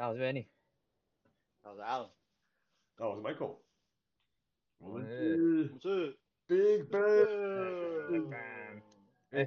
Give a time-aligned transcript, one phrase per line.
[0.00, 0.46] 大家好，我是 Benny。
[1.62, 2.08] 我是 Alan。
[2.96, 3.58] 我是 Michael。
[4.78, 8.32] 我们是，我是 Big Bang。
[9.28, 9.46] 哎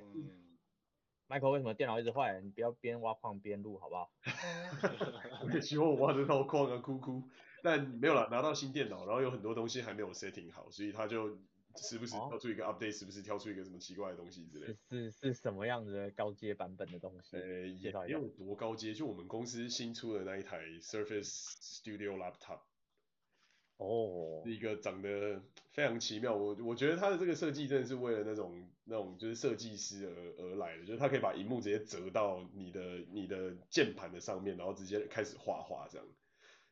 [1.28, 2.40] ，Michael 为什么电脑一直坏？
[2.42, 4.12] 你不要边挖矿边录好不好？
[5.44, 7.24] 我也希望我挖得到矿啊，哭哭。
[7.64, 11.36] 但没有了，拿到新电脑，然后有很多东西还没有 setting 好，所以他就
[11.76, 14.76] 时不时跳出一个 update，时不时跳出一个什么奇怪的东西之类的。
[14.90, 17.38] 是是什么样子的高阶版本的东西？
[17.38, 22.60] 呃，也没有多高阶，就我们公司新出的那一台 Surface Studio Laptop。
[23.78, 25.42] 哦，是一个长得
[25.72, 36.08] 非常奇妙，我我觉得它的这个设计真的是为了那种那种就是设计师而而来的，就是它可以把荧幕直接折到你的你的键盘的上面，然后直接开始画画这样。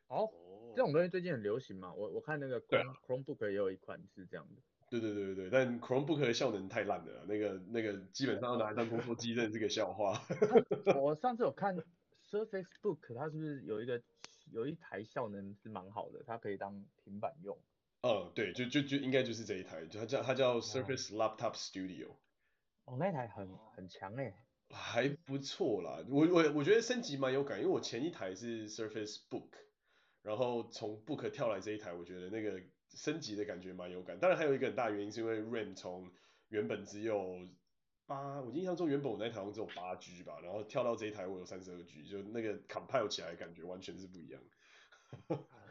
[0.08, 0.30] 哦，
[0.76, 4.62] 这种东西最近很流行嘛，我我看那个 Chrome Chromebook 也有一款是这样的。
[4.91, 10.22] 对对对对对，但 Chromebook 的效能太烂了，那个那个基本上要拿来当工作机，真的是个笑话。
[11.02, 11.76] 我上次有看
[12.30, 13.99] Surface Book，它是不是有一个？
[14.52, 17.57] 有一台效能是蛮好的，它可以当平板用。
[18.01, 22.16] 嗯，对，就就就应该就是这一台，就它叫它叫 Surface Laptop Studio。
[22.84, 24.34] 哦，那台很很强诶，
[24.70, 26.04] 还不错啦。
[26.10, 29.51] 我我我觉得升级蛮有感，因为我前一台是 Surface Book，
[30.21, 32.62] 然后从 Book 跳来这一台，我觉得那个
[32.94, 34.20] 升级的感觉蛮有感。
[34.20, 36.12] 当然还有一个很大原因是因为 RAM 从
[36.50, 37.48] 原本只有。
[38.08, 44.42] 八，我印象中原本我那台好像只有八 G 吧，然后跳到这一台我有三十二 G，就那个 compile 起来感觉完全是不一样。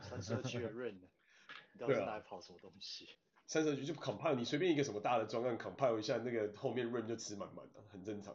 [0.01, 0.95] 三十二 G 的 RAM，
[1.75, 3.07] 你到底是拿来跑什么东西？
[3.47, 8.35] 三十二 G 就 compile，你随便一个什么大的专案 compile 一下，那个后面 RAM 就吃满满的，很正常。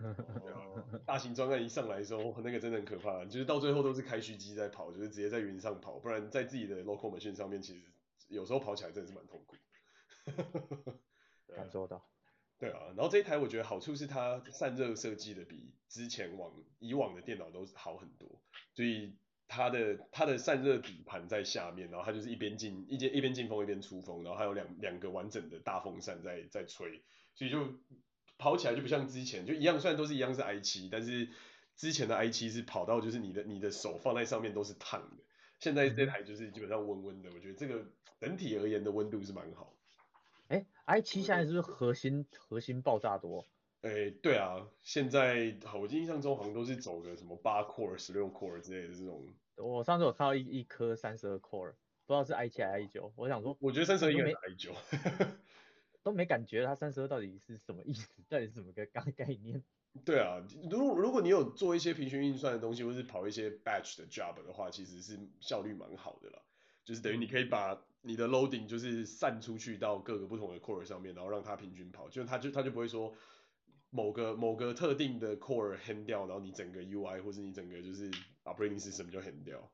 [1.06, 7.82] 大型专案一上来的时候，那个真的很可怕，就是到最后都是开虚机在跑，就是直接在云上跑，不然在自己的 local machine 上面，其实
[8.28, 9.56] 有时候跑起来真的是蛮痛苦。
[11.54, 12.06] 感受到。
[12.58, 18.40] 对啊，然后这一台我觉得好处是它散热设计的比之前往以往的电脑都好很多，
[18.72, 19.16] 所以
[19.48, 27.02] 它的它的散热底盘在下面，然后它就是一边进一边一边进风一边出风，然后还有两两个完整的大风扇在在吹，
[27.34, 27.66] 所以就
[28.42, 31.28] 跑起来就不像之前就一样，虽然都是一样是 i 七但是
[31.76, 35.22] 之前的 i 七是跑到就是你的你的手放在上面都是烫的，
[35.60, 37.86] 现在这台就是基本上温温的，我觉得这个
[38.18, 39.72] 整体而言的温度是蛮好。
[40.48, 43.46] 哎，i 七现在是不是核心核心爆炸多？
[43.82, 49.24] 哎，对啊，现在，我印象中好像都是走个什么八 core、十六 core 之类的这种。
[49.56, 51.72] 我上次有看到一一颗三十二 core，
[52.06, 53.12] 不知道是 i 七还是 i 九。
[53.16, 54.74] 我想说，我觉得三十二应该是 i9，
[56.02, 59.62] 都没感觉它三十二到底是什么意思，到底是什么个概概念？
[60.04, 66.42] 对啊，如果如果你有做一些平均运算的东西，或是跑一些 batch 的 job 的话，其实是效率蛮好的啦。
[66.84, 73.14] 就是等于你可以把你的 loading 就是散出去到各个不同的 core 上面，然后让它平均跑，就它就它就不会说
[73.90, 78.10] 某个某个特定的 core hang 掉，然后你整个 UI 或是你整个就是
[78.44, 79.70] operating system 就 hang 掉。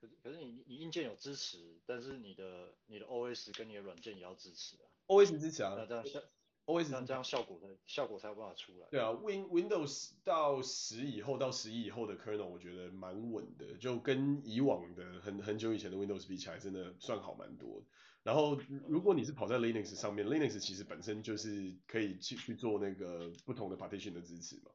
[0.00, 4.86] 可是可是你你硬件有支持，但是你的你的 OS 跟你的软件也要支持啊。
[5.06, 5.74] OS 支持啊。
[5.76, 6.20] 那这样效
[6.66, 8.88] OS 这样这样效果才效果才有办法出来。
[8.90, 17.84] 对啊，Win Windows 到十以后到十一以后的 kernel 我觉得蛮稳的，就跟以往的很很久以前的 Windows 比起来，真的算好蛮多。
[18.22, 24.70] 然后如果你是跑在 Linux 上面，Linux 其实本身就是可以去去做那个不同的 partition 的支持嘛，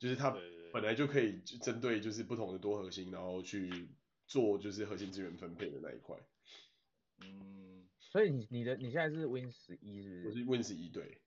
[0.00, 0.36] 就是它
[0.72, 3.88] 本来就可以针对就是不同的多核心，然后去
[4.26, 6.16] 做就是核心资源分配的那一块。
[7.20, 7.61] 嗯。
[8.12, 10.26] 所以你你的你现在是 Win 十一是不是？
[10.28, 11.22] 我是 Win 十一对。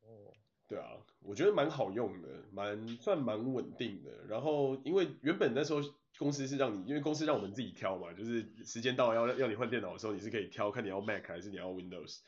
[0.00, 0.30] 哦，
[0.68, 4.24] 对啊，我觉得蛮好用的，蛮算蛮稳定的。
[4.28, 5.80] 然后因为原本那时候
[6.16, 12.20] 公司是让你，因为公司让我们自己挑嘛，就是时间到了要要你换电脑的时候，你是可以挑看你要 Mac 还是你要 Windows。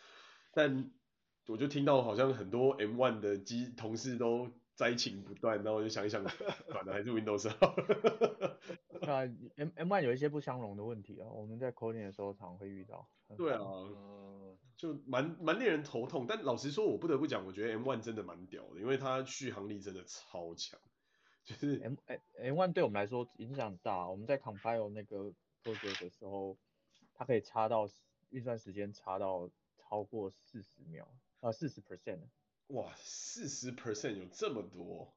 [0.53, 0.91] 但
[1.47, 6.23] 我就听到好像很多 M1 的机同事都灾情不断，然后我就想一想，
[6.71, 7.75] 反正还是 Windows 好。
[9.11, 9.25] 啊
[9.57, 13.09] ，M M1 有一些不相容的问题啊，我们在 coding 的时候常会遇到。
[13.37, 16.27] 对啊，嗯、就蛮蛮令人头痛。
[16.29, 20.79] 但老实说，我不得不讲，我觉得 M One 真的蛮屌的，因为它续航力真的超强。
[21.43, 21.95] 就是 M
[22.39, 24.09] M1 对我们来说影响很大。
[24.11, 25.33] 我们在 compile 那个
[25.63, 26.59] project 的时候，
[27.15, 27.89] 它可以差到
[28.31, 31.07] 运算时间差到超过四十秒，
[31.41, 32.21] 啊，四十 percent。
[32.69, 35.15] 哇，四十 percent 有这么多？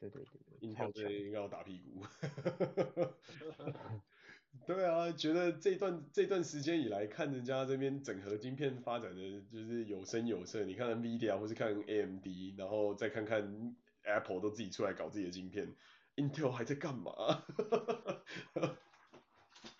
[0.00, 2.02] 对对对对，英特尔应该要打屁股。
[4.66, 10.64] 对啊，觉得这段这段时间以来，看人家这边整合晶片发展的就是有声有色。
[10.64, 12.26] 你看 NVIDIA 或是看 AMD，
[12.58, 15.74] 然后再看看 Apple 都自己出来搞自己的晶片
[16.16, 17.44] ，Intel 还在干嘛？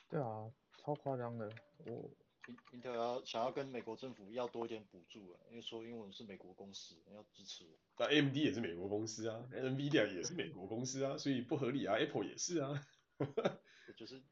[0.09, 1.51] 对啊，超夸张的。
[1.85, 2.09] 我
[2.73, 7.79] Intel 要想要跟美国政府要多一点补助啊，因为说英文是美国公司，要支持我。
[7.99, 12.87] 那 AMD 也是美国公司啊，NVIDIA 也是美国公司啊，所以不合理啊，Apple 也是啊。
[13.97, 14.23] 就是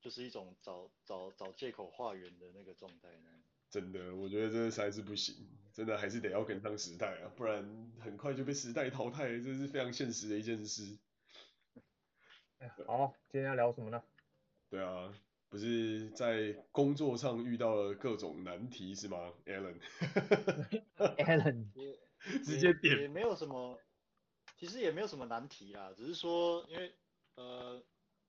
[0.00, 3.30] 就是一种找找找借口化缘的那个状态呢。
[3.70, 10.98] 真的，我觉得这实在是不行，真的还是得要跟上时代啊，不然很快就被时代淘汰，这是非常现实的一件事。
[12.86, 14.02] 好，今天要聊什么呢？
[14.68, 15.12] 对啊，
[15.50, 20.76] 不是在工作上遇到了各种难题是吗？Alan，Alan
[22.44, 23.78] 直接点也，也没有什么，
[24.56, 26.94] 其实也没有什么难题啦，只是说因为
[27.34, 27.82] 呃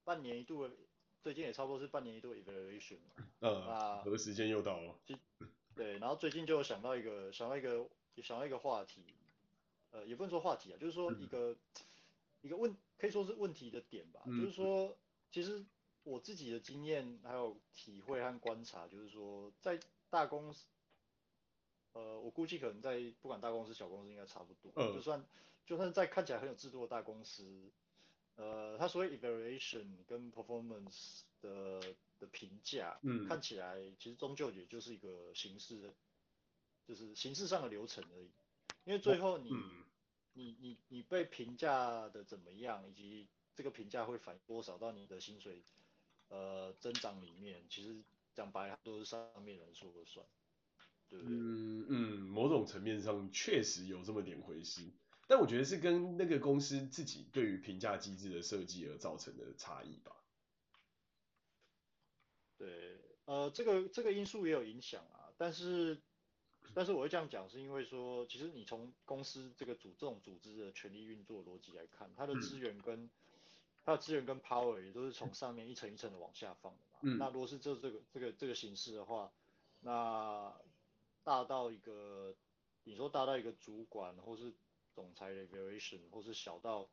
[0.04, 0.74] 半年一度的，
[1.22, 3.12] 最近也差不多是半年一度的 evaluation 嘛。
[3.40, 4.94] 嗯，那我的时间又到了。
[5.74, 9.04] 对，然后最近就有想到一个想到一个想到一个话题，
[9.92, 11.56] 呃，也不能说话题啊，就是说一个、嗯、
[12.42, 12.76] 一个问。
[12.98, 14.96] 可以说是问题的点吧，嗯、就是说，
[15.32, 15.64] 其实
[16.04, 19.78] 我自己的经验还有体会和观察，就是说，在
[20.10, 20.66] 大公司，
[21.92, 25.24] 呃，我估计可能在不管大公司小公司应该差不多，嗯、就算
[25.66, 27.70] 就算在看起来很有制度的大公司，
[28.36, 31.80] 呃，它所谓 evaluation 跟 performance 的
[32.18, 35.94] 的评价，嗯，看起来其实终究也就是一个形式，
[36.86, 38.30] 就是形式上的流程而已，
[38.84, 39.50] 因为最后你。
[39.52, 39.84] 嗯
[40.34, 45.62] 你你你被评价的怎么样，以及这个评价会反映多少到你的薪水
[46.32, 47.94] 呃增长里面，其实
[48.34, 50.26] 讲白了都是上面人说了算，
[51.10, 51.36] 对不对？
[51.36, 54.90] 嗯嗯，某种层面上确实有这么点回事，
[55.28, 60.16] 但我觉得是跟那个公司自己对于评价机制的设计而造成的差异吧。
[62.56, 66.00] 对，呃，这个这个因素也有影响啊，但是。
[66.74, 73.10] 但是我会这样讲，是因为说，其实你从公司这个组这种组织的权力运作逻辑来看，它的资源跟
[73.84, 76.98] 它的资源跟 power 也都是从上面一层一层的往下放的嘛。
[77.02, 77.18] 嗯。
[77.18, 79.32] 那如果是这这个这个这个形式的话，
[79.80, 80.54] 那
[81.24, 82.34] 大到一个
[82.84, 84.52] 你说大到一个主管或是
[84.94, 86.88] 总裁的 evaluation，或是小到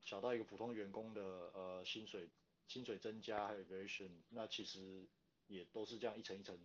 [0.00, 2.28] 小到一个普通员工的呃薪水
[2.66, 5.06] 薪水增加还有 evaluation，那其实
[5.46, 6.58] 也都是这样一层一层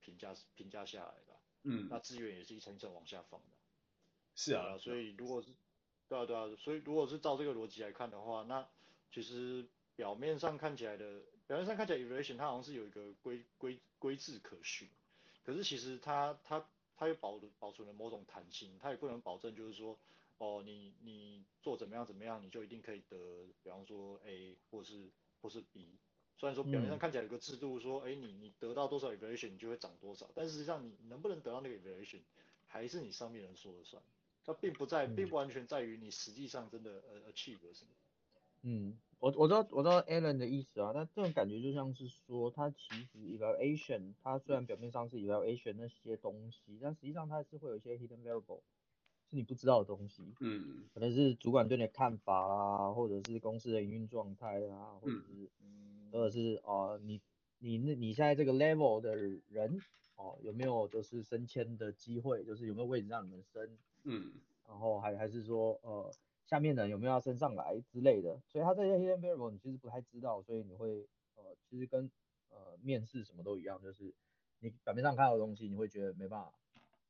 [0.00, 1.36] 评价评价下来的。
[1.64, 3.46] 嗯，那资源也是一层一层往下放的。
[4.34, 5.52] 是啊，啊，所以如果是，
[6.08, 8.66] 对啊对啊，所以如果是照这个逻辑来看的话，那
[9.10, 9.66] 其实
[9.96, 14.88] 表面上看起来的，表面上看起来 evaluation 它好像是有一个规规规制可循，
[15.42, 16.64] 可是其实它它
[16.96, 19.98] 它又保保存了某种弹性，它也不能保证就是说，
[20.38, 23.16] 哦你你做怎么样怎么样，你就一定可以得，
[23.62, 25.10] 比方说 A 或是
[25.40, 25.98] 或是 B。
[26.36, 32.20] 虽然说表面上看起来有个制度说，哎、嗯，你你得到多少 evaluation 你就会涨多少，但实际上你能不能得到那个 evaluation
[32.66, 34.00] 还是你上面人说了算，
[34.44, 37.90] 它并不在，并不完全在于你实际上真的呃 achieve 什么。
[38.62, 48.60] 嗯，我我知道我知道 Alan 的意思啊，那这种感觉就像是说，它其实 evaluation 它虽然表面上是 evaluation 那些东西，但实际上它是会有一些 hidden variable。
[49.30, 57.20] 是你不知道的东西，嗯，可能是主管对你的看法啊，或者是公司的营运状态啊，或者是，嗯、或者是啊、呃，你
[57.58, 59.14] 你那你现在这个 level 的
[59.50, 59.78] 人，
[60.16, 64.32] 哦、呃，有没有就是升迁的机会，就是有没有位置让你们升，嗯，
[64.66, 66.10] 然后还还是说呃
[66.48, 71.06] 下面的人有没有要升上来之类的，所以他这些 hidden variable 你其实不太知道，所以你会
[71.36, 72.10] 呃其实跟
[72.48, 74.14] 呃面试什么都一样，就是
[74.58, 76.52] 你表面上看到的东西，你会觉得没办法。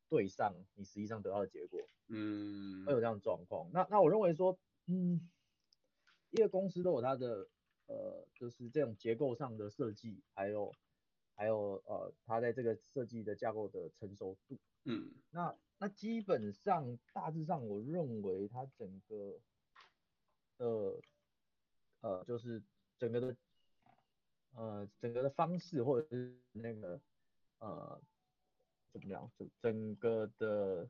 [0.09, 3.69] 对上你实际上得到的结果，嗯，会有这样的状况。
[3.71, 4.57] 那那我认为说，
[4.87, 5.29] 嗯，
[6.31, 7.47] 一个公司都有它的
[7.85, 10.73] 呃，就是这种结构上的设计，还有
[11.35, 19.39] 还有呃，它在这个设计的架构的成熟度，嗯，那那基本上大致上，我认为它整个
[20.57, 21.01] 的
[22.01, 22.63] 呃，就是
[22.97, 23.35] 整个的
[24.53, 26.99] 呃，整个的方式或者是那个
[27.59, 28.01] 呃。
[28.91, 29.31] 怎么样？
[29.37, 30.89] 整整个的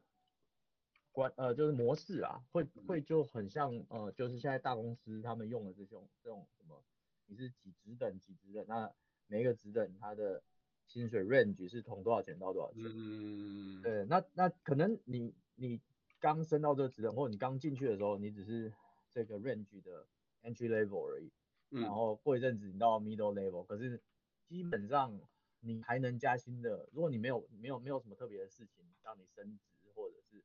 [1.12, 6.82] 关呃就是模式啊，会会就很像呃就是现在大公司他们用的这种这种什么，
[7.26, 8.90] 你是几职等几职等，那
[9.28, 10.42] 每一个职等它的
[10.90, 12.84] 薪水 range 是从多少钱到多少钱？
[12.86, 15.80] 嗯，对，那那可能你你
[16.20, 18.74] 刚升到这个职等，或者你刚进去的时候，你只是
[19.10, 20.06] 这个 range 的
[20.44, 21.32] entry level 而已，
[21.70, 24.02] 然后过一阵子你到 middle level，可是
[24.50, 25.18] 基本上。
[25.62, 30.38] 你还能加薪的，如果你没有没有没有什么特别的事情让你升职，或者是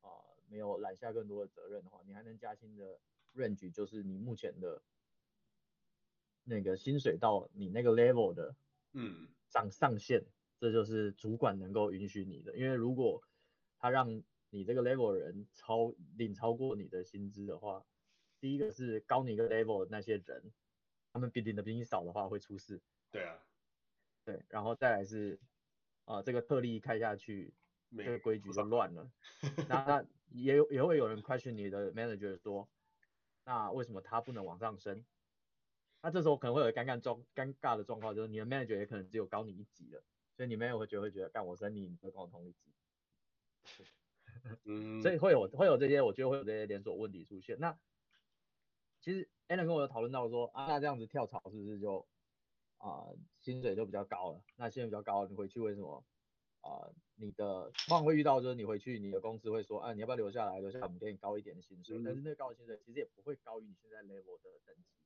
[0.00, 3.00] 啊、呃、没有揽下更多的责任的话，你还能加薪的
[3.34, 4.80] range 就是你目前的
[6.44, 8.54] 那个薪水到你那个 level 的
[8.92, 10.24] 嗯上上限，
[10.58, 12.56] 这就是主管能够允许你的。
[12.56, 13.22] 因为如果
[13.78, 17.84] 他让你这个 level 人超领超过你的薪资的话，
[18.40, 20.52] 第一个是高你一个 level 的那些人，
[21.12, 22.80] 他们比领的比你少的话会出事。
[23.10, 23.44] 对啊。
[24.22, 25.40] 对，然后再来是
[26.04, 27.52] 啊、呃、这个特例开下去，
[27.96, 29.10] 这个规矩就乱了。
[29.66, 32.68] 那那也有也会有人 question 你的 manager 说，
[33.44, 35.04] 那为什么他不能往上升？
[36.02, 40.02] 那这时候可能会有尴尬状尴尬的状况，就是你的 manager 也可能只有高你一级的，
[40.36, 42.72] 所以你 manager 会觉得会觉得干我升你，你会跟我同一级。
[44.64, 47.58] 嗯，所以会有会有这些，我觉得会有这些连锁问题出现。
[47.58, 47.78] 那
[49.00, 52.06] 其实 Alan 跟我有讨论到说啊，那这样子跳槽是不是就
[52.78, 54.42] 啊、呃、薪水就比较高了？
[54.56, 56.04] 那薪水比较高，你回去为什么
[56.60, 56.94] 啊、呃？
[57.16, 60.60] 你的往往会遇到就是你回去你的公司会说啊，你要不要留下来？
[60.60, 64.99] 留下来我们给你高一点的薪水，嗯、但是那个高的薪水其实也不会高于你现在 level 的等级。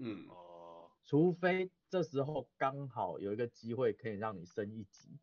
[0.00, 0.26] 嗯。
[0.28, 5.18] 哦，除非这时候刚好有一个机会可以让你升一级。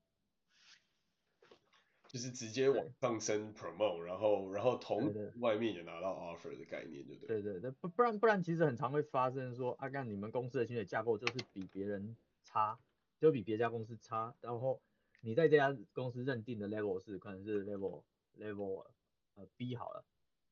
[2.08, 7.42] 就是直接往上升 promote，然后然后同外面也拿到 offer 的概念，对不对？
[7.42, 7.60] 对对。
[7.60, 12.16] 对，不不然不然其实很常会发生说，啊干你们公司的薪水架构就是比别人
[12.46, 12.80] 差，
[13.20, 14.82] 就比别家公司差，然后
[15.20, 18.04] 你在这家公司认定的 level 是可能是 level
[18.40, 18.86] level
[19.36, 20.06] 呃 B 好了，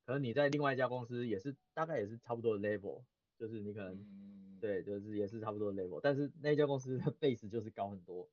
[0.04, 3.02] 可能你在另外一家公司也是大概也是差不多的 level，
[3.38, 8.28] 就是你可能、嗯、对就是也是差不多的 level，但是那家公司的 base 就是高很多。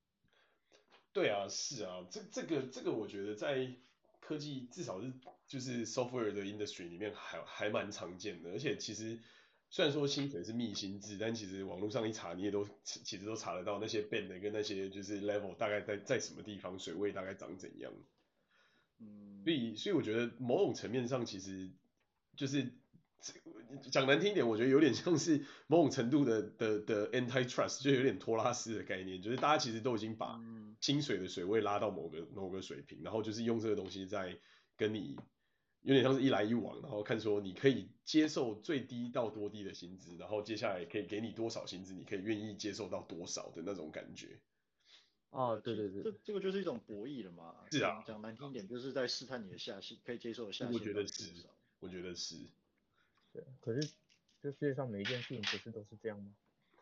[1.12, 3.74] 对啊，是啊，这这个这个我觉得在
[4.20, 5.12] 科技至少是
[5.46, 9.20] 就是 software 的 industry 里面还还蛮常见的，而且其实
[9.70, 17.92] 虽然说薪水是密薪制，但其实网络上一查你也都其实都查得到那些 band 跟那些就是 level 大概在在什么地方，水位大概长怎样。
[19.00, 21.70] 嗯，所以所以我觉得某种层面上其实
[22.38, 22.72] 就是。
[23.92, 30.40] 讲难听一点，我觉得有点像是某种程度的的的 anti-trust，就有点托拉斯的概念，就是大家其实都已经把
[30.82, 34.38] 薪水的水位拉到某个某个水平，然后就是用这个东西在
[34.76, 35.16] 跟你
[35.82, 44.40] 有点像是一来一往，然后看说你可以接受最低到多低的薪资，然后接下来可以给你多少薪资，你可以愿意接受到多少的那种感觉。
[45.30, 47.56] 哦，对对对，这这个就是一种博弈了嘛。
[47.72, 50.74] 是啊，讲难听一点，就是在试探你的下限，可以接受的下限。
[50.74, 51.32] 我觉得是，
[51.80, 52.36] 我觉得是。
[53.34, 53.94] 对，可是
[54.40, 56.32] 这世界上每一件事情不是都是这样吗？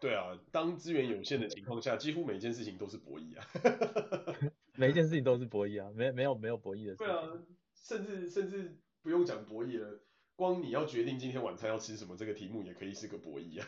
[0.01, 4.51] 对啊，当资源有限的情况下，几乎每一件事情都是博弈啊。
[4.75, 7.05] 每一件事情都是博弈啊，没没有没有博弈的事情。
[7.05, 10.01] 对啊，甚至甚至不用讲博弈了，
[10.35, 13.67] 光你要决定今天晚餐要吃什么这个题目也可以是个博弈啊。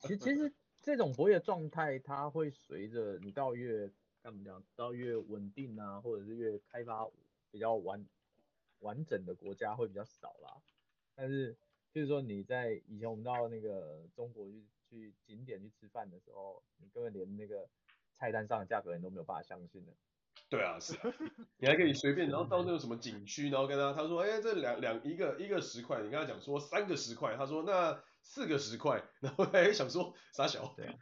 [0.00, 3.92] 其实其实这种博弈的状态，它会随着你到越
[4.22, 7.06] 干嘛讲，到越稳定啊，或者是越开发
[7.50, 8.06] 比较完
[8.78, 10.56] 完整的国家会比较少啦，
[11.14, 11.54] 但是。
[11.98, 17.68] 就是说你在以前我们到那个中国去去景点去吃饭的时候，你根本连那个
[18.14, 19.92] 菜单上的价格你都没有办法相信的。
[20.48, 21.12] 对啊，是啊，
[21.58, 30.72] 你还可以随便，然后到那个什么景区，然后跟他他说，哎、欸，这两两一个一个十块，你跟他讲说三个十块，他说那四个十块，然后还想说傻小。
[30.76, 30.94] 对啊。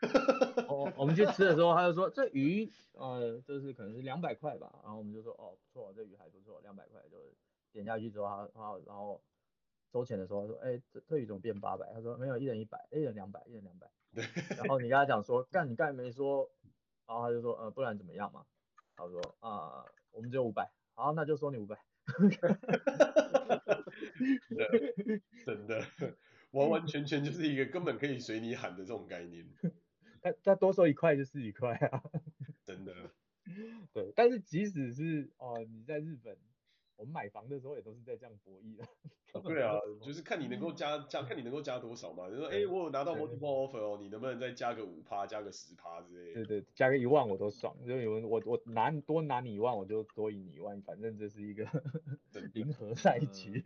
[0.66, 7.18] 我我们去吃的时候，他就说这鱼呃就是可能是两百块吧，然后我们就说哦不错，这鱼还不错，两百块就
[7.70, 9.20] 点下去之后，他他然后。
[9.96, 11.90] 收钱的时候他说，哎、欸，这这鱼怎么变八百？
[11.94, 13.90] 他说没有，一人一百，一人两百，一人两百。
[14.14, 14.22] 对。
[14.54, 16.50] 然后你跟他讲说，干你刚才没说，
[17.06, 18.44] 然后他就说，呃，不然怎么样嘛？
[18.94, 21.78] 他说，啊、呃，我们只有五百，好，那就收你五百。
[22.06, 22.58] 真的，
[25.46, 25.82] 真的，
[26.50, 29.48] 完完全全就是一个根本可以随你喊的这种概念。
[30.20, 32.02] 他他多收一块就是一块啊。
[32.66, 32.92] 真的。
[33.94, 36.36] 对，但是即使是哦、呃，你在日本。
[36.96, 38.84] 我们买房的时候也都是在这样博弈的。
[39.32, 42.30] 啊对啊，就是看你能够加加，看你能够加多少嘛。
[42.30, 46.44] 就说，哎、欸，我有拿到 multiple offer 哦，你能不能再加个五趴，加个十趴之类的。
[46.46, 47.76] 对对，加个一万我都爽。
[47.86, 51.64] 就有人我我拿多拿你一万，我就多赢你一万，反正这是一个
[52.54, 53.60] 零和赛局。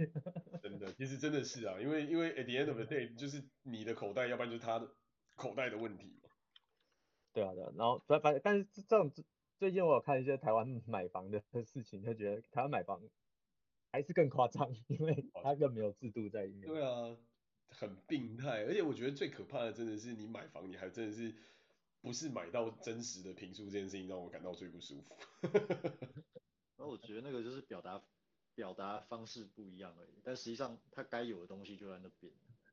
[0.60, 4.88] 真的，其实真的是啊，因为因为 at the end of the day 就是你的口袋，要不然就是他的
[5.36, 6.30] 口袋的问题嘛。
[7.32, 9.12] 对啊对啊，然后反反但是这种
[9.56, 13.00] 最近我有看一些台湾买房的事情，就觉得台湾买房。
[13.92, 16.68] 还是更夸张，因为他更没有制度在里面。
[16.68, 17.16] 对啊，
[17.68, 21.34] 很病态，而且我觉得最可怕的真的是你买房，你还真的是
[22.00, 25.16] 不是买到真实的评书这件事情让我感到最不舒服。
[26.76, 28.02] 然后我觉得那个就是表达
[28.54, 32.32] 表达方式不一样而已，但实际上它该有的东西就在那边。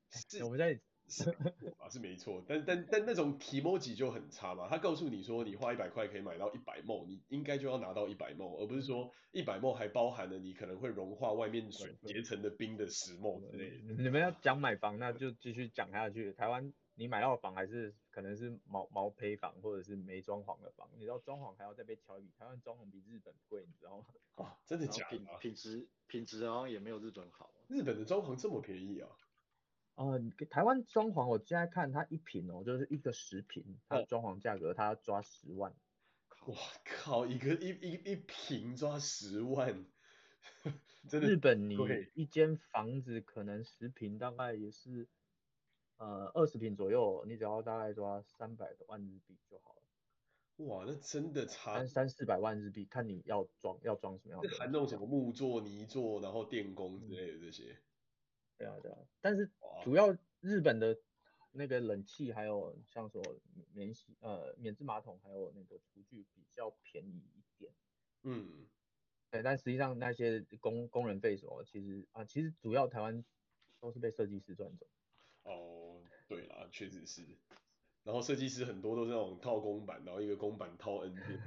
[0.09, 0.79] 是我们在。
[1.07, 1.29] 是
[1.79, 4.67] 啊，是没错，但但但那种 kimoji 就很差嘛。
[4.69, 14.03] 他告诉你说，你花一百块可以买到一百 ml，你应该就要拿到一百 ml，而不是说一百 ml 还包含了你可能会融化外面水结成的冰的十 ml 之类的。
[14.03, 16.33] 你们要讲买房，那就继续讲下去。
[16.33, 22.31] 台湾你买到的房还是可能是毛毛坯房或者是没装潢的房，你知道装潢还要再被敲一笔。
[22.37, 24.05] 台湾装潢比日本贵，你知道吗？
[24.43, 25.17] 啊，真的假的？
[25.17, 27.49] 品品质品质好像也没有日本好。
[27.69, 29.07] 日本的装潢这么便宜啊？
[29.97, 35.73] 呃，台湾装潢我现在看它一平哦，就是一个十平，它装潢价格它要抓十万。
[36.45, 39.85] 哇靠，一个一一一平抓十万，
[41.09, 41.27] 真的。
[41.27, 41.75] 日本你
[42.13, 45.09] 一间房子可能十平大概也是，
[45.97, 49.81] 呃二十平左右，你只要大概抓三百万日币就好了。
[50.67, 54.49] 哇，那真的差三三四百万日币，看你要装要装什么样的。
[54.49, 57.79] 含那种什么木作、泥作，然后电工之类的这些。
[58.57, 59.49] 对啊对啊，但是
[59.83, 60.97] 主要日本的
[61.51, 63.21] 那个冷气还有像说
[63.73, 67.71] 免洗呃免治马桶还有那个厨具比较便宜一点。
[68.23, 68.67] 嗯。
[69.29, 73.25] 对，但实际上那些工工人费什么，其实啊其实主要台湾
[73.81, 74.87] 都是被设计师赚走。
[75.43, 77.23] 哦，对啦，确实是。
[78.03, 81.41] 然后设计师很多都是那种套公版，然后一个公版套 N 遍。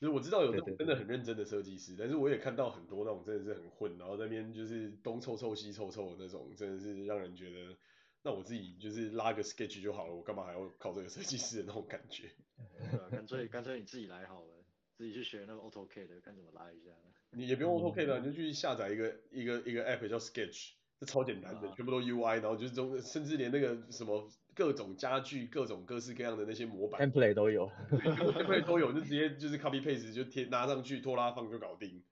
[0.00, 7.76] 就是我知道有这种真的很认真的设计师，但是我也看到很多那种真的是很混，然后那边就是东凑凑西凑凑的那种，真的是让人觉得，
[8.22, 12.30] 那我自己就是拉个 sketch 就好了，我干嘛还要靠这个设计师的那种感觉？
[12.90, 14.64] 对啊，干脆干脆你自己来好了，
[14.96, 16.90] 自己去学那个 AutoCAD 看怎么拉一下。
[17.30, 20.72] 你也不用 AutoCAD 的，你就去下载一个一个一个 app 叫 Sketch。
[21.00, 32.02] 这超简单的，全部都 UI，然后就是中，甚至连那个什么各种家具、各种各式各样的那些模板，template 都有，template 都有，就直接就是 copy paste 就贴拿上去，拖拉放就搞定。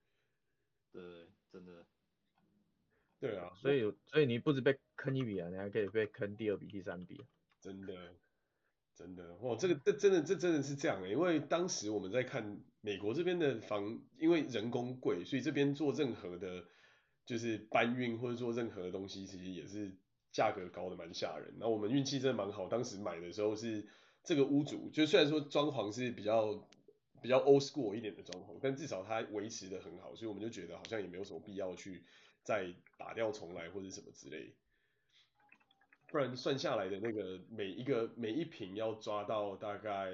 [0.92, 1.02] 对，
[1.50, 1.86] 真的。
[3.20, 7.24] 对啊，所以所以你不止被坑一笔啊，你还可以被坑第二笔、第三笔。
[7.60, 7.94] 真的，
[8.96, 16.64] 真的，哇，这个这真的这真的是这样的，因为当时我们在看美国这边的房，因为人工贵，所以这边做任何的。
[17.24, 19.96] 就是搬运或者做任何的东西，其实也是
[20.32, 21.54] 价格高的蛮吓人。
[21.58, 23.86] 那我们运气真的蛮好，当时买的时候是
[24.24, 26.66] 这个屋主，就虽然说装潢是比较
[27.20, 32.02] 比较 old school 一点的装潢，但至少它维持的很好，所以我们就觉得好像也没有什么必要去
[32.42, 34.52] 再打掉重来或者什么之类。
[36.08, 40.10] 不然算下来的那个每一个每一瓶要抓到大概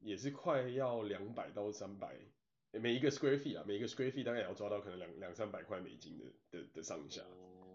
[0.00, 2.14] 也是快要两百到三百。
[2.70, 7.22] 每一个 square feet 啊，每一个 square feet 大概也要抓到可能两两三百块美金的的的上下，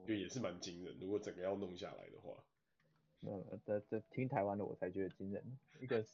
[0.06, 0.98] 就也是蛮惊人。
[1.00, 2.44] 如果整个要弄下来的话，
[3.22, 5.58] 嗯，这这听台湾的我才觉得惊人。
[5.80, 6.06] 一个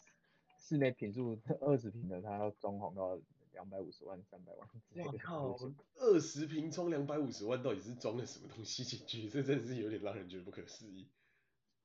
[0.58, 3.20] 室内平数二十平的，它要装潢到
[3.54, 4.70] 两百五十万、三百万。
[5.06, 5.58] 我靠，
[5.96, 9.30] 二十平装两百五十万，到底是装了什么东西进去？
[9.30, 11.08] 这真的是有点让人觉得不可思议。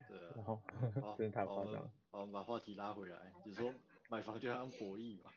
[0.07, 0.63] 对啊，然后
[1.17, 1.91] 真的太夸张。
[2.11, 3.75] 好，我们把话题拉回来，就是说
[4.09, 5.31] 买房就像博弈嘛。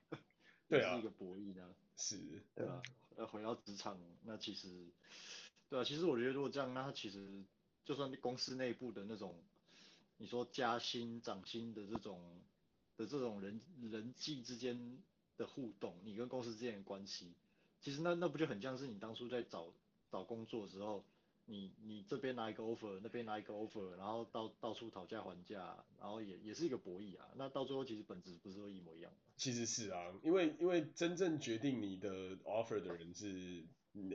[0.67, 2.81] 对啊，是一个博弈呢，是，对吧？
[3.15, 4.67] 呃，回到职场，那其实，
[5.69, 7.43] 对啊，其实我觉得如果这样，那他其实
[7.85, 9.35] 就算公司内部的那种，
[10.17, 12.21] 你说加薪、涨薪的这种
[12.95, 13.59] 的这种人
[13.91, 14.97] 人际之间
[15.37, 17.33] 的互动，你跟公司之间的关系，
[17.81, 19.73] 其实那那不就很像是你当初在找
[20.09, 21.03] 找工作的时候，
[21.45, 27.27] 你你这边拿一个 offer，那边拿一个 offer，然后到到处讨价还价，然后也也是一个博弈啊。
[27.35, 29.11] 那到最后其实本质不是都一模一样。
[29.35, 33.63] 其实是啊，因为因为真正决定你的 offer 的人是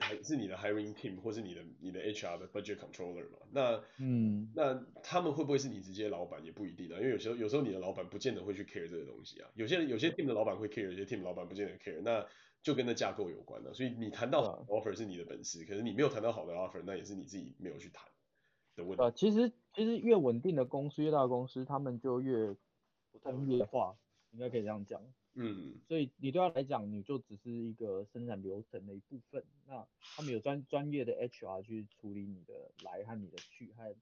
[0.00, 3.38] 还是你的 hiring team 或是你的你的 HR 的 budget controller 嘛。
[3.50, 9.50] 那嗯，那他们会不会是你直接老板也不一定啊，因为有时候有时候你的老板不见得会去 care 这个东西啊。
[9.54, 12.26] 有些人有些 team 的老板会 care，有些 team 老板不见得 care，那
[12.62, 13.74] 就跟那架构有关了。
[13.74, 18.06] 所以你谈到好的 offer 是你的本事，可是你没有谈到好的 offer，那也是你自己没有去谈
[18.76, 19.02] 的问题。
[19.02, 22.54] 呃，其实其实越稳定的公司，越大的公司，他们就越
[23.22, 23.96] 工业化。
[24.34, 24.98] 应该可以这样讲，
[25.34, 29.42] 嗯，所以你对他来讲，你就只是一个生产流程的一部分。
[29.66, 33.94] 那他们有专专业的 HR 去处理你的来和你的去，还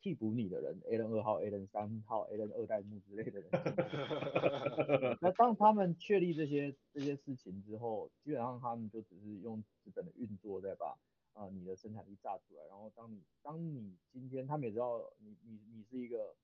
[0.00, 3.48] 替补你的人，A 人二号、A 人三号、A 人二代目之类的人。
[5.22, 10.98] 那当他们确立这些这些事情之后，基本上他们就只是用资本的运作在把
[11.32, 12.66] 啊、呃、你的生产力炸出来。
[12.68, 16.34] 然后当你当你今天他们也知道你你你是一个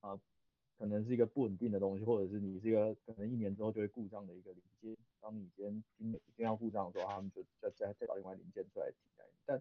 [0.00, 0.10] 啊。
[0.10, 0.20] 呃
[0.78, 4.96] 可能是一个不稳定的东西，或者是你是一个可能一年之后就会故障的一个零件。
[5.20, 9.32] 当你今天今天要故障的时候，他们就再再再找另外零件出来替代你。
[9.44, 9.60] 但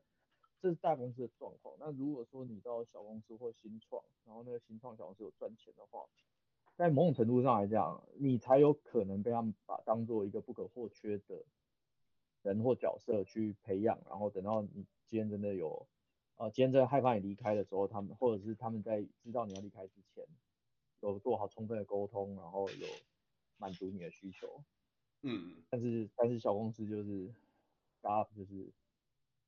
[0.61, 1.75] 这是大公司的状况。
[1.79, 6.05] 那如果说你到小公司或新创，然后那个新创小公司有赚钱的话，
[6.75, 11.43] 在某种程度上来讲，你才有可能被他们把当做一个不可或缺的
[12.43, 13.99] 人或角色去培养。
[14.07, 15.87] 然后等到你今天真的有，
[16.35, 20.23] 呃，今天真的害怕你离开的时候，他们或者是他们在知道你要离开之前。
[21.01, 22.87] 有做好充分的沟通，然后有
[23.57, 24.63] 满足你的需求，
[25.21, 27.33] 嗯，但是但是小公司就是
[28.01, 28.71] 大家就是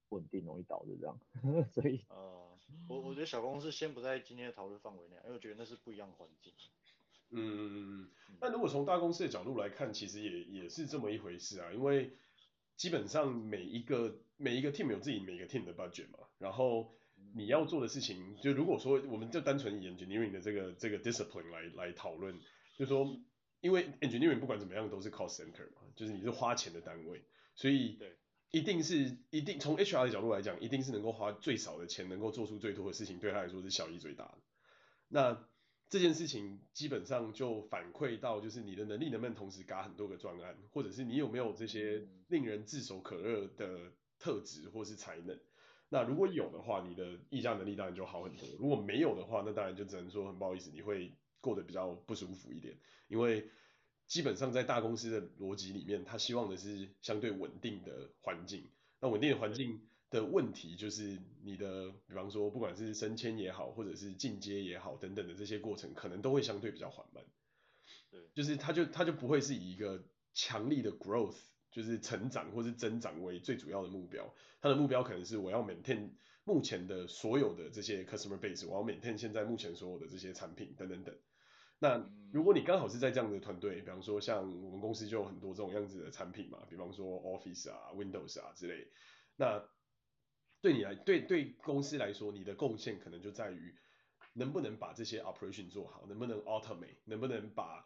[0.07, 1.19] 不稳定，容易倒，就这样，
[1.71, 2.57] 所以呃，
[2.87, 6.53] 我我觉得小公司先不在今天的讨论范围内，因为我觉得那是不一样的环境。
[7.31, 8.09] 嗯，
[8.41, 12.11] 那如果从大公司的角度来看，其实也也是这么一回事啊，因为
[12.75, 16.91] 基本上每一个每一个 team 有自己每一个 team 的 budget 嘛，然后
[17.35, 22.39] 你要做的事情，就如果说我们就单纯以 engineering 的这个这个 discipline 来来讨论，
[22.77, 23.19] 就是说，
[23.61, 27.23] 因为 engineering 不管怎么样都是 cost center 嘛，就是你是花钱的单位，
[27.55, 28.17] 所以对，
[28.51, 34.37] 一定是一定从 HR 的角度来讲，一定是能够花最少的钱，能够做出最多的事情，对他来说是效益最大的。
[35.07, 35.47] 那
[35.89, 45.39] 这件事情基本上就反馈到，就是你的能力能不能同时嘎很多个专案，或者是你有没有这些令人炙手可热的特质或是才能。
[45.89, 52.77] 那如果有的话，你的议价能力当然就好很多；如果没有的话，那当然就只能说很不好意思，你会过得比较不舒服一点。
[53.07, 53.49] 因为
[54.07, 58.63] 基本上在大公司的逻辑里面，他希望的是相对稳定的环境。
[58.99, 59.81] 那稳定的环境。
[60.11, 67.23] 的问题就是你的，比方说不管是升迁也好，或者是进阶也好等等的这些过程，可能都会相对比较缓慢。
[68.09, 71.37] 对，就是它就它就不会是以一个强力的 growth，
[71.71, 74.33] 就是成长或是增长为最主要的目标。
[74.61, 76.09] 它的目标可能是我要 maintain
[76.43, 81.15] 目前的所有的这些 customer base，我要 maintain 现在目前所有的这些产品等等等。
[81.81, 88.87] 那如果你刚好是在这样的团队，比方说像我们公司就有很多这种样子的产品嘛，比方说 Office 啊、Windows 啊之类，
[89.37, 89.63] 那
[90.61, 93.73] 对你来，对对公司来说，你的贡献可能就在于
[94.33, 97.85] 能不能把这些 operation 做好，能不能 automate，能不能把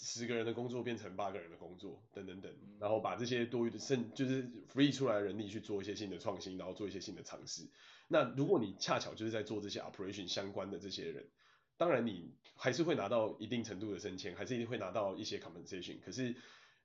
[0.00, 7.68] 十个人的工作变成八个人的工作，等等等，然后把这些多余的剩就是 free 出来的人力去做一些新的创新，然后做一些新的尝试。
[8.08, 11.26] 那如果你恰巧就是在做这些 operation 相关的这些人，
[11.76, 16.34] 当然你还是会拿到一定程度的升迁，还是一定会拿到一些 compensation，可是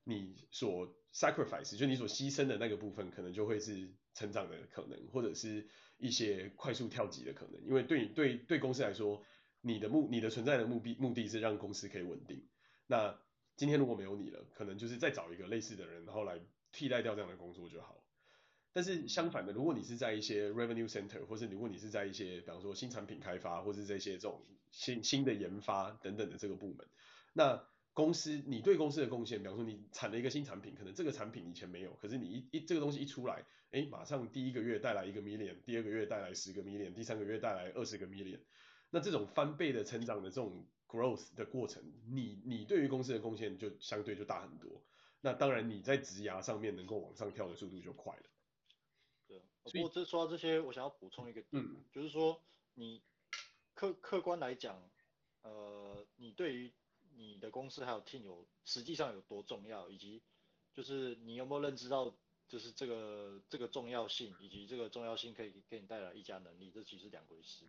[0.04, 3.90] 你所 sacrifice 就你所牺牲的那个部分，可能就会是。
[4.16, 9.24] 成长的可能，或者是一些快速跳级的可能，因为对你对对公司来说，
[9.60, 12.46] 你的目你的存在的目的目的是让公司可以稳定。
[12.94, 13.18] 那
[13.56, 16.40] 今天如果没有你了，可能就是再找一个类似的人，然后来
[16.72, 18.04] 替代掉这样的工作就好。
[18.72, 26.86] 但是相反的，如果你是在一些 revenue center，或是如果你是在一些比方说新产品开发，或是这些这种新新的研发等等的这个部门，
[27.34, 38.40] 那公司，你对公司的贡献，比方说你产了一个新产品，可能这个产品以前没有，可是你一一这个东西一出来，哎，马上第一个月带来一个 million，第二个月带来十个 million，第三个月带来二十个 million，
[38.92, 44.70] 那这种翻倍的成长的这种 growth 的过程，你你对于公司的贡献就相对就大很多。
[45.22, 48.24] 那当然你在职涯上面能够往上跳的速度就快了。
[49.28, 52.40] 对，不过这说到这些，我想要补充一个点，嗯，就是说
[52.76, 53.02] 你
[53.74, 54.80] 客客观来讲，
[55.42, 56.72] 呃，你对于
[57.16, 60.22] 你的公司还有 team 有实际上有多重要，以及
[60.76, 62.14] 就是你有没有认知到，
[62.48, 67.66] 就是这个这个重要性，以及这个重要性可以给你带来一家能力，这其实两回事。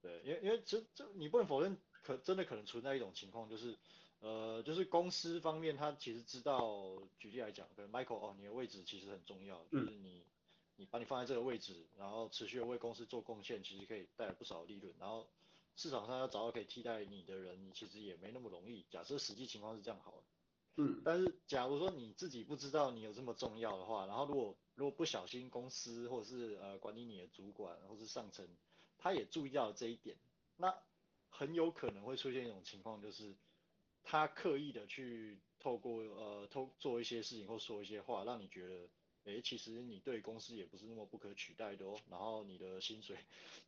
[0.00, 3.76] 对，因为因为这这你不能否认，可真的可能存在一种情况，就是
[4.20, 10.22] 呃就是公司方面他其实知道，举例来讲，可能 Michael 哦你的位置其实很重要，就是你
[10.76, 15.26] 你把你放在这个位置，然后持续的为公司做贡献，其实可以带来不少利润，然后。
[15.74, 18.84] 市场上要找到可以替代你的人，你其实也没那么容易。
[18.90, 20.22] 假设实际情况是这样好了，
[20.76, 28.46] 嗯，但是假如说你自己不知道你有这么重要的话，然后如果如果不小心公司或者是呃管理你的主管或是上层，
[28.98, 30.14] 他也注意到了这一点，
[30.58, 30.76] 那
[31.32, 33.34] 很有可能会出现一种情况，就是
[34.04, 38.88] 他刻意的去透过呃透做一些事情或说一些话，让你觉得。
[39.24, 41.96] 诶，其实你对公司也不是那么不可取代的哦。
[42.10, 43.16] 然后你的薪水，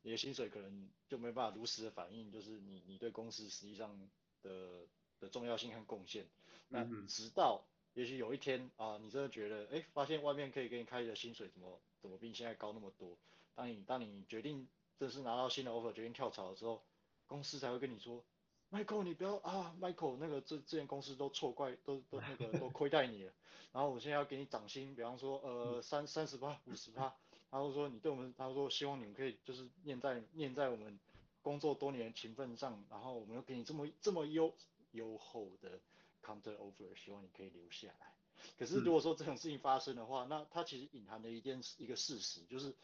[0.02, 3.96] 你的薪水可能就没办法如实的反映，就是你你对公司实际上
[4.42, 4.84] 的
[5.20, 6.26] 的重要性和贡献。
[6.70, 13.16] 那直到也许有一天啊，你真的觉得，诶，发现外面可以给你开的薪水怎么怎么比你现在高那么多？
[13.54, 14.66] 当你当你决定
[14.98, 16.82] 正式拿到新的 offer，决定跳槽的时候，
[17.26, 18.24] 公司才会跟你说。
[18.70, 23.32] Michael，你不要啊，Michael，那个这这间公司都错怪，都都那个都亏待你了。
[23.72, 27.14] 然后我现在要给你涨薪，比方说呃三三十八、五十八。
[27.50, 30.98] 然后说你对我们，他说希望你们可以就是念在念在我们
[31.40, 34.52] 工作多年的情分上，然后我们又给你这么这么优
[34.90, 35.78] 优厚的
[36.20, 38.12] counter offer，希望你可以留下来。
[38.58, 42.74] 可是如果说这种事情发生的话，那它其实隐含的一件一个事实就是，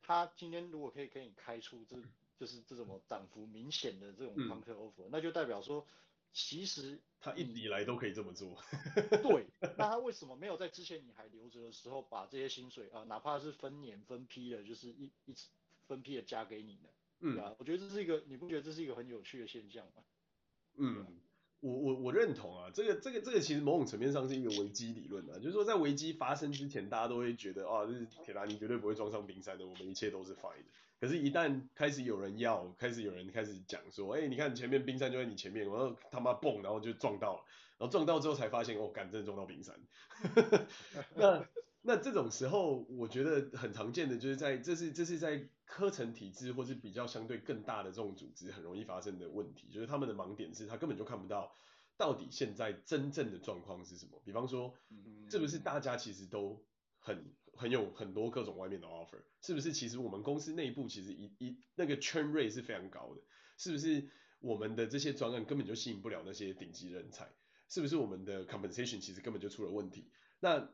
[0.00, 1.96] 他今天如果可以给你开出这。
[2.38, 5.86] 就是这种涨幅明显的这种 counter offer，、嗯、那就代表说，
[6.32, 8.56] 其实他一直以来都可以这么做。
[9.22, 15.34] 对，那他为什么没有在之前你还留着的时候，把这些薪水啊，哪怕是分年分批的，就是一一
[15.86, 16.88] 分批的加给你呢？
[17.20, 20.04] 嗯，啊，我觉得这是一个，你不觉得这是一个很有趣的现象吗？
[20.76, 21.06] 嗯。
[21.60, 30.64] 我我我认同啊，这个这个这个其实某种层面上是一个危机理论啊，就是说在危机发生之前，大家都会觉得啊，这是铁达尼绝对不会撞上冰山的，我们一切都是 fine 的。
[31.04, 37.44] 可是，一旦开始有人要，开始有人开始讲说，哎，你看前面冰山就在你前面，然后他妈蹦，然后就撞到了，
[37.76, 39.78] 然后撞到之后才发现，哦，干，真的撞到冰山。
[41.14, 41.46] 那
[41.82, 51.52] 那这种时候，我觉得很常见的就是在这是这是在科层体制或是比较相对更大的这种组织很容易发生的问题，就是他们的盲点是他根本就看不到
[51.98, 54.22] 到底现在真正的状况是什么。
[54.24, 54.74] 比方说，
[55.30, 56.64] 是不是大家其实都
[56.98, 59.20] 很很有很多各种外面的 offer？
[59.42, 63.20] 是不是其实我们公司内部其实一一那个 churn rate 是非常高的？
[63.56, 64.08] 是不是
[64.40, 67.28] 我们的这些专案根本就吸引不了那些顶级人才？
[67.68, 70.04] 是不是我们的 compensation 其实根本就出了问题？
[70.40, 70.68] 那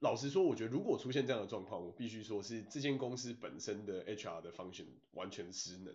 [0.00, 5.94] 老实说，我觉得如果出现这样的状况，我必须说是这间公司本身的 HR 的 function 完全失能，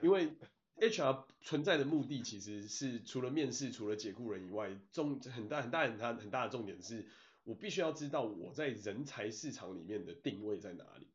[0.00, 0.32] 因为
[0.78, 7.08] HR 存在的目的其实是除了面试、除了解雇人以外，重很大很大很大很大的重点是
[7.48, 11.08] 我必须要知道我在人才市场里面的定位在哪里。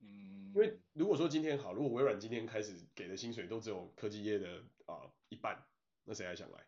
[0.00, 5.64] 嗯，因为如果说今天好，如果微软今天开始给的薪水都只有科技业的啊、呃、一半，
[6.02, 6.66] 那谁还想来？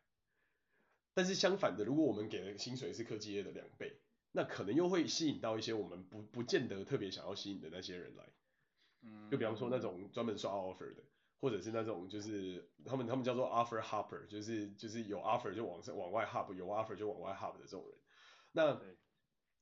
[1.15, 3.99] 但是相反的，如果我们给的薪水是科技业的两倍。
[4.35, 8.25] 那可能又会吸引到一些我们不不见得特别想要吸引的那些人来，
[9.03, 11.03] 嗯，就比方说那种专门刷 offer 的，
[11.39, 17.99] 或者是那种就是他们他们叫做 offer hopper，就是就是有 offer 就往上往外 hop，有 offer 就往外 hop 的这种人。
[18.53, 18.81] 那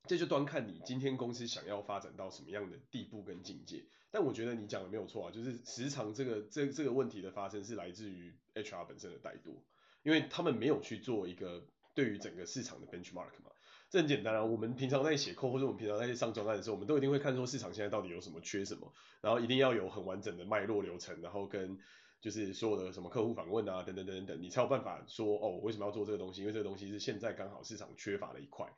[0.07, 3.85] 这就端看你今天公司想要发展到什么样的地步跟境界。
[4.11, 9.63] 但我觉得你讲的没有错啊，就是时常这个这这个问题的发生是来自于 HR 本身的怠惰，
[10.03, 13.53] 因为他们没有去做一个对于整个市场的 benchmark 嘛。
[13.89, 21.79] 这很简单啊，我们平常在写 code 或者我们平常在上专案的时候，我们都一定会看说市场现在到底有什么缺什么，然后一定要有很完整的脉络流程，然后跟
[22.21, 26.41] 就是所有的什么客户访问啊等等等等等，你才有办法说哦，我为什么要做这个东西？
[26.43, 28.71] 因为这个东西是现在刚好市场缺乏的一块。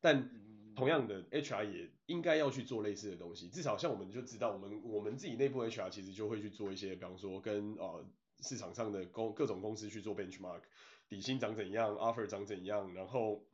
[0.00, 0.30] 但
[0.76, 8.06] 同样的，HR 也应该要去做类似的东西，至少像我们就知道，我们我们自己内部 HR 其实就会去做一些，比方说跟呃
[8.40, 10.62] 市场上的公各种公司去做 benchmark，
[11.08, 13.44] 底薪涨怎样，offer 涨怎样，然后。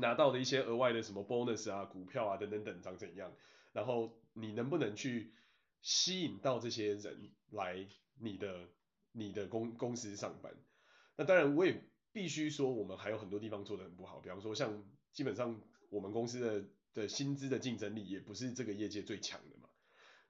[0.00, 3.32] 拿到的一些额外的什么 bonus 啊、股票啊等等等涨怎样，
[3.72, 5.32] 然后你能不能去
[5.82, 7.86] 吸引到这些人来
[8.20, 8.68] 你的
[9.12, 10.54] 你的公公司上班？
[11.16, 11.82] 那当然我也
[12.12, 19.68] 必须说，我们还有很多地方做的很不好，比方说像基本上我们公司的的薪资的竞争力也不是这个业界最强的嘛。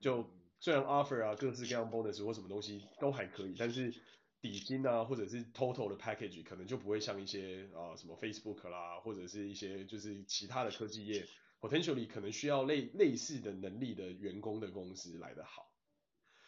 [0.00, 3.94] 就虽然 offer 啊各式各样 bonus 或什么东西都还可以，但是。
[4.40, 11.26] 底薪啊，或者是 total 的 package 可能就不会像一些啊、呃、什么 Facebook 啦，或者是一些就是其他的科技业
[11.60, 15.68] potentially 可能需要类类似的能力的员工的公司来的好。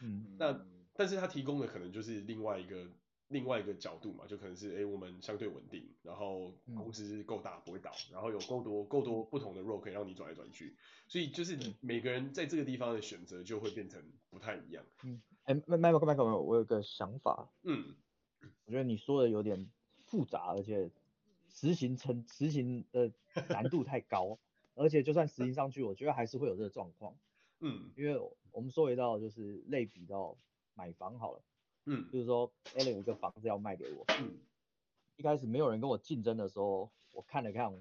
[0.01, 2.87] 嗯，那但是他提供的可能就是另外一个
[3.27, 10.75] 另外一个角度嘛，就可能是哎、欸、我们相对稳定，然后公司够大不会倒，然后有够多够多不同的 role 可以让你转来转去，
[11.07, 14.83] 所以就是每个人在这个地方的选择就会变成不太一样。
[15.03, 15.21] 嗯。
[15.45, 17.49] 哎，麦麦克麦克，我有个想法。
[17.63, 17.95] 嗯，
[18.65, 19.71] 我觉得你说的有点
[20.05, 20.91] 复杂，而且
[21.49, 23.11] 实行成实行的
[23.49, 24.37] 难度太高，
[24.75, 27.15] 而且就算实行上去，我觉得还是会有这个状况。
[27.61, 28.19] 嗯，因为
[28.51, 30.37] 我们说回到就是类比到
[30.73, 31.41] 买房好了。
[31.85, 34.03] 嗯，就是说 Alan 有一个房子要卖给我。
[34.19, 34.37] 嗯，
[35.15, 37.71] 一开始没有人跟我竞争的时候，我看了看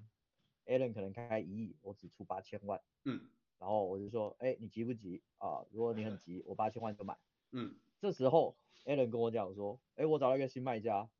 [0.66, 2.80] ，Alan 可能开一亿，我只出八千万。
[3.04, 5.64] 嗯，然后我就说，哎，你急不急啊？
[5.70, 7.18] 如果你很急，我八千万就买。
[7.52, 11.10] 嗯，这时候 Alan 跟我讲说，哎，我找到一个新卖家，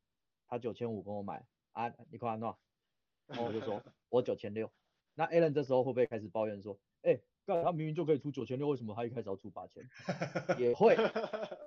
[0.47, 2.39] 他九千五跟我买，啊，你看？
[2.39, 4.71] 然后我就说， 我九千六。
[5.13, 9.83] 那 Alan 这时候会不会开始抱怨说，哎，刚他明明就可以出九千六，为什么他一开始要出八千？
[10.59, 10.95] 也会。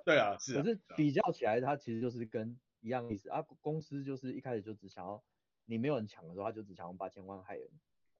[0.05, 0.61] 对啊，是啊。
[0.61, 3.41] 可是比较起来，他其实就是跟一样意思啊。
[3.61, 5.23] 公司就是一开始就只想要
[5.65, 7.69] 你没有人抢的时候，他就只想用八千万害人。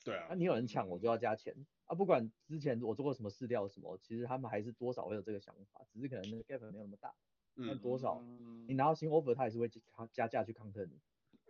[0.04, 0.28] 对啊。
[0.30, 1.56] 那你有人抢，我就要加钱。
[1.86, 7.14] 啊，不管之前我做过什么试调什么，其实他们还是多少会有这个想法，只是可能那个 gap 没有那么大。
[7.56, 7.68] 嗯。
[7.68, 8.22] 但多少，
[8.68, 9.70] 你拿到新 offer，他也是会
[10.12, 11.00] 加价去 counter 你。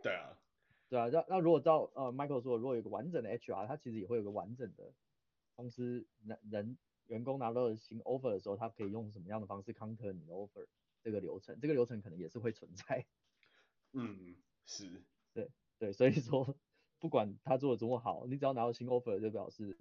[0.04, 0.38] 对啊。
[0.88, 4.94] 对啊，那那如果到呃 Michael 说，如果有个完整的 HR，他其实也会有个完整的
[5.56, 10.68] 公司人人员工拿到新 offer 的时候，他可以用什么样的方式 counter 你的 offer
[11.02, 13.06] 这个流程，这个流程可能也是会存在。
[13.94, 15.04] 嗯，是。
[15.34, 16.56] 对对，所以说
[17.00, 19.78] 不管他做的多么好，你只要拿到新 offer，就表示。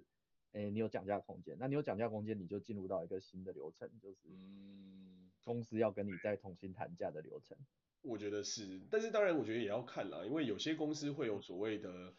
[0.57, 4.29] 哎，你有讲价空间，那你有讲价空间，你就进入到一个新的流程，就是
[5.43, 7.57] 公司要跟你再重新谈价的流程。
[8.03, 12.13] 我觉得是，但是当然我觉得也要看啦，因为有些公司会有所谓的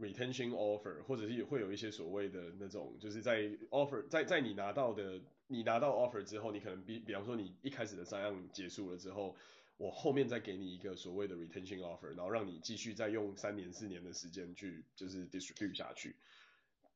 [0.00, 9.36] retention offer，或者是也会有一些所谓的那种，就是在 offer 在在你拿到的你拿到 offer 之后，你可能比比方说你一开始的三样结束了之后，
[9.76, 16.16] 我后面再给你一个所谓的 retention offer，然后让你继续再用三年四年的时间去就是 distribute 下去。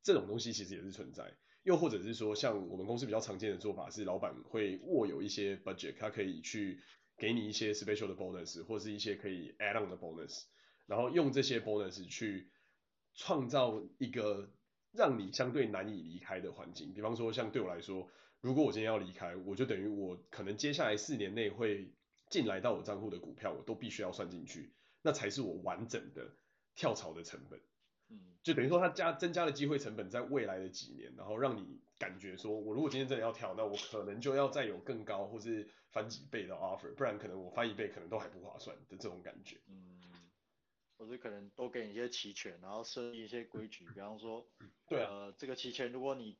[0.02, 6.78] 这种东西其实也是存在，又或者是说，像我们公司比较常见的做法是，老板会握有一些 budget，他可以去
[7.16, 10.42] 给你一些 special 的 bonus，或是一些可以 add on 的 bonus，
[10.86, 12.48] 然后用这些 bonus 去
[13.14, 14.50] 创造一个
[14.92, 16.92] 让你相对难以离开的环境。
[16.92, 18.08] 比方说，像对我来说，
[18.40, 21.92] 如果我今天要离开，我就等于我可能接下来四年内会
[22.28, 24.72] 进来到我账户的股票，我都必须要算进去，
[25.02, 26.34] 那才是我完整的
[26.74, 27.60] 跳槽的成本。
[28.10, 39.56] 嗯，就等于说它加增加了机会成本在未来的几年，然后让你感觉说，我如果今天真的要跳，那我可能就要再有更高或是翻几倍的 offer，不然可能我翻一倍可能都还不划算的这种感觉。
[39.68, 39.93] 嗯，
[41.04, 44.46] 或者可能多给你一些期权，然后设立一些规矩，比方说，
[44.88, 46.36] 对啊，呃，这个期权如果你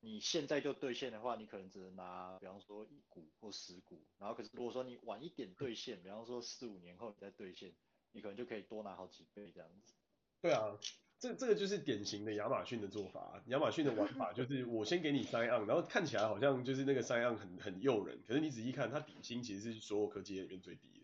[0.00, 7.72] 你现在就兑现的话，你可能只能拿，比方说一股或十股，然后可是如果说你晚一点兑现，比方说四五年后你再兑现，
[8.12, 9.92] 你可能就可以多拿好几倍这样子。
[10.40, 10.78] 对啊。
[11.20, 21.03] 这这个就是典型的亚马逊的做法，亚马逊的玩法 就是我先给你 sign on，然后看起来好像就是那个 sign on 很很诱人，可是你仔细看，它底薪其实是所有科技业里面最低的。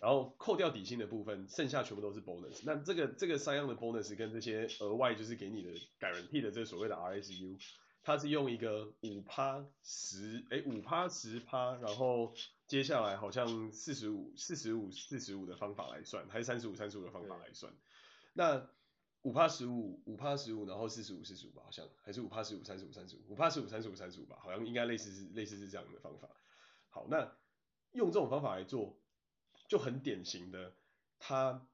[0.00, 2.62] 好，然后扣掉底薪的部分，剩下全部都是 bonus。
[2.64, 7.58] 那这个这个 sign on 的 bonus 跟这些额外就是给你的 guarantee 的这所谓的 RSU，
[8.02, 12.34] 它是用一个五趴十哎五趴十趴，然后
[12.66, 17.72] 接下来好像四十五四十五四十五的方法来算，还是三十五三十五的方法来算，
[18.32, 18.68] 那。
[19.22, 26.30] 五趴十五，五趴十五，然后四十五，四十五吧，好像还是五趴十五，三十五，三十五，五趴十五，三十五，三十五吧，好像应该类似是类似是这样的方法。
[26.88, 27.36] 好，那
[27.90, 28.96] 用这种方法来做，
[29.68, 30.72] 就很典型的，
[31.20, 31.68] 他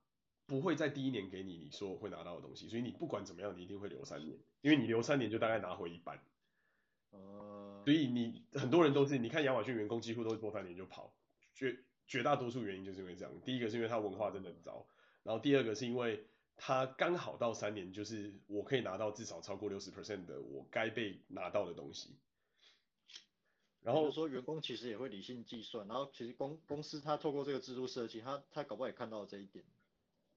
[0.47, 6.21] 不会在第一年给你你说会拿到的东西，所以你不管怎么样，你一定会留三年，因为你留三年就大概拿回一半。
[7.13, 7.81] 哦。
[7.87, 11.15] 所以你很多人都是，你看亚马逊员工几乎都是做三年就跑，
[11.55, 14.87] 绝绝大多数原因就是因为这样，第一个是因为他文化真的很糟，
[15.23, 16.27] 然后第二个是因为。
[16.57, 22.17] 他刚好到三年，就是我可以拿到至少超过六十 percent 的我该被拿到的东西。
[23.85, 29.65] 然后说员工其实也会理性计算，然后其实公公司他透过这个制度设计，他他搞不好也看到了这一点，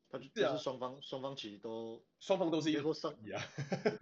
[0.10, 3.42] 他就是双方双方其实都双方都是一说上啊，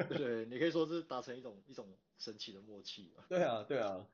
[0.10, 3.24] 对， 你可以说是达成一种一种神奇的默契吧。
[3.30, 4.06] 对啊对啊，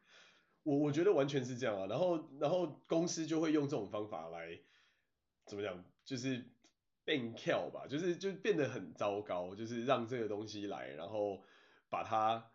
[0.63, 4.59] 我我觉得完全是这样啊，然后然后公司就会用这种方法来
[5.45, 6.45] 怎么讲，就是。
[7.03, 11.41] 变跳吧，就是就变得很糟糕，就是让这个东西来，然后
[11.89, 12.50] 把它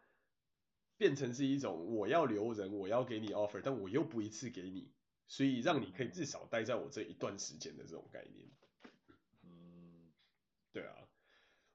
[0.98, 4.90] 变成是一种我要留人，我要给你 offer，但我又不一次给你，
[5.28, 8.48] 所以让你可以至少待在我这一段时间的这种概念。
[9.42, 10.12] 嗯，
[10.72, 10.94] 对啊，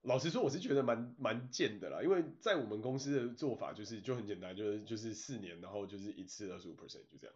[0.02, 7.36] 老实说我是觉得蛮蛮贱的啦，因为在我们公司的做法就是就很简单，就是就是四年，然后就是一次二十五 percent 就这样，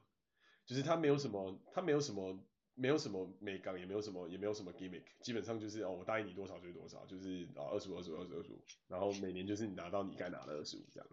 [0.65, 2.39] 就是他没有什么，他没有什么。
[2.77, 11.07] 没有什么美感，也没有什么，也没有什么 gimmick，基本上就是哦，我答应你多少就是多少，就是啊二十五、二十五、二十五、二十五，然后每年就是你拿到你该拿的二十五这样。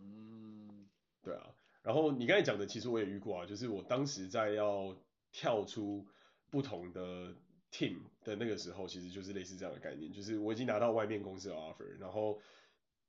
[0.00, 0.86] 嗯，
[1.22, 1.54] 对啊。
[1.82, 4.96] 然后你刚才讲的，其实我也遇过啊，就是我当时在要
[5.32, 6.06] 跳出
[6.50, 7.34] 不同的
[7.72, 12.40] team 的那个时候，其实就是类似这样的概念，就是我已经拿到外面公司的 offer，然后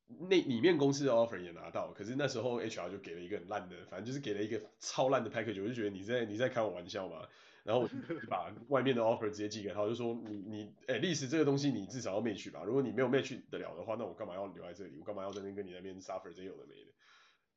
[0.07, 7.27] 那里面公司的 offer 也拿到，可是那时候 HR 就给了一个很烂的，反正就是给了一个超烂的 package，我就觉得你在你在开我玩笑嘛。
[7.63, 7.95] 然后我就
[8.27, 14.97] 把外面的 offer 直接寄给他，我就说你你哎，历史这个东西你至少要 match 吧，如果你没有 match 得了的话，那我干嘛要留在这里？
[14.99, 16.91] 我干嘛要在那边跟你那边 suffer 这有的没的？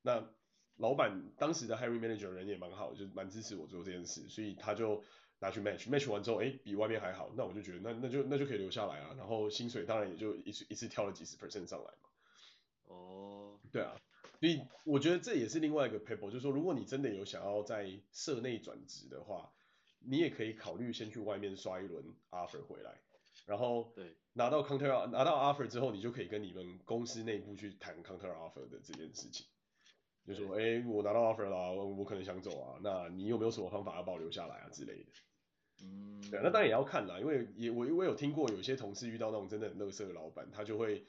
[0.03, 0.29] 那
[0.77, 5.03] 老板当时的 hiring manager 人也蛮好，就蛮支持我做这件事，所以他就
[5.39, 12.09] 拿去 match，match 完之后，哎，比外面还好，那我就觉得那那就那就可以留下来啊，然后薪水当然也就一次一次跳了几十 percent 上来嘛。
[12.89, 13.97] 哦，对啊，
[14.39, 19.51] 所以我觉得这也是另外一个 paper，就是说如果你真的有想要在社内转职的话。
[20.07, 23.01] 你也可以考虑先去外面刷一轮 offer 回来，
[23.47, 29.47] 然后对拿到 counter 拿到 offer 之后，你就可以跟你们公司内部去谈 counter offer 的这件事情，
[30.27, 35.13] 就说哎，我拿到 offer 了，我可能想走啊，那你有没有什么方法要把我留下来啊之类的？
[35.83, 41.07] 嗯，对，那当然也要看啦，因为也我我有听过有些同事遇到那种真的很垃圾的老板，他就会。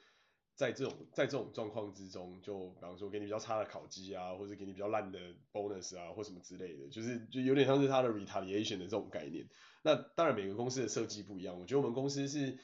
[0.56, 5.20] 在这种在这种状况之中，就比方说给你比较差的考绩啊，或者给你比较烂的
[5.52, 9.46] bonus 啊，或什么之类的，就是就有点像是他的 retaliation 的这种概念。
[9.82, 12.58] 那当然每个公司的设计不一样，我觉得我们公司是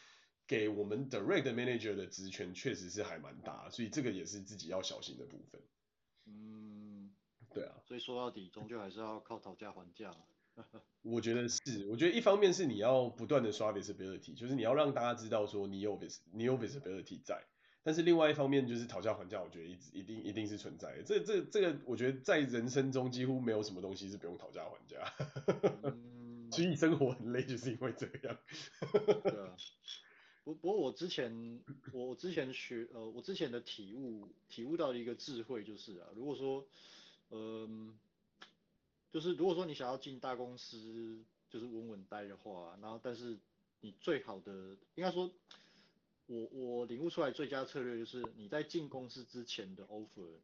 [0.47, 5.61] 给我们 direct manager 的职权确实是还蛮大，所以这个也是自己要小心的部分。
[6.25, 7.15] 嗯，
[7.53, 7.75] 对啊。
[7.85, 10.17] 所以说到底，终究还是要靠讨价还价。
[11.03, 17.43] 我觉得是，我觉得一方面是你要不断的刷 visibility，就是你要让大家知道说你有 vis 你有 visibility 在。
[17.85, 21.03] 但是另外一方面就是讨价还价，我觉得一直一定一定是存在的。
[21.03, 25.13] 这这这个，我觉得在人生中几乎没有什么东西是不用讨价还价。
[25.83, 28.39] 嗯， 所以生活很累，就是因为这样。
[29.25, 29.57] 对啊。
[30.45, 31.61] 不不过我之前
[31.93, 36.65] 我之前学呃我之前的体悟体悟到的一个智慧就是啊，如果说
[37.31, 37.95] 嗯、
[38.41, 38.47] 呃，
[39.13, 41.19] 就是如果说你想要进大公司
[41.51, 43.37] 就是稳稳待的话，然后但是
[43.81, 45.29] 你最好的应该说。
[46.33, 50.39] 我我领悟出来最佳策略就是你在进公司之前的 offer，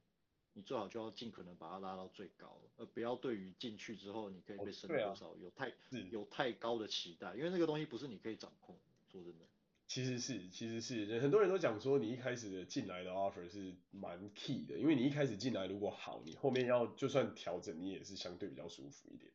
[0.53, 5.73] 你最好就要尽可能把它拉到最高，而不要对于进去之后你可以被升多少、哦啊、有太
[6.11, 8.77] 有太高的期待，因为那个东西不是你可以掌控。
[9.11, 9.47] 说真的，
[9.87, 19.33] 其实是其实是很多人都讲说你一开始的进来的 offer 是蛮 key 的，因为你一开始进来如果好，你后面要就算调整你也是相对比较舒服一点。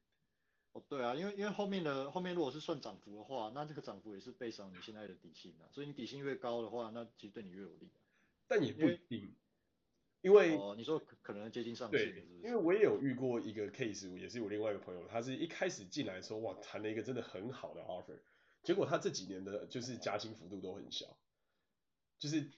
[0.74, 7.92] 哦，对啊，因为因为后面的后面如果是算涨幅的话，那这个涨幅也是 based on 你现在的底薪啊，所以你底薪越高的话，那其实对你越有利。
[8.48, 9.36] 但也不一定，
[10.22, 12.22] 因为哦，你说可能接近上限是不是？
[12.42, 18.18] 对，因为我也有遇过一个 case，也是我另外一个朋友，他是一开始进来的时候，哇，谈了一个真的很好的 offer，
[18.64, 21.06] 结果他这几年的就是加薪幅度都很小，
[22.18, 22.52] 就是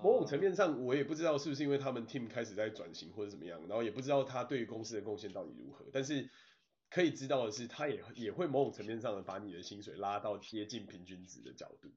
[0.00, 6.30] 某种层面上，我也不知道是不是因为他们 team 开始在转型或者怎么样，然后也不知道他对于公司的贡献到底如何，但是。
[6.90, 11.92] 可以知道的是，他也也会某种层面上的把你的薪水拉到接近平均值的角度。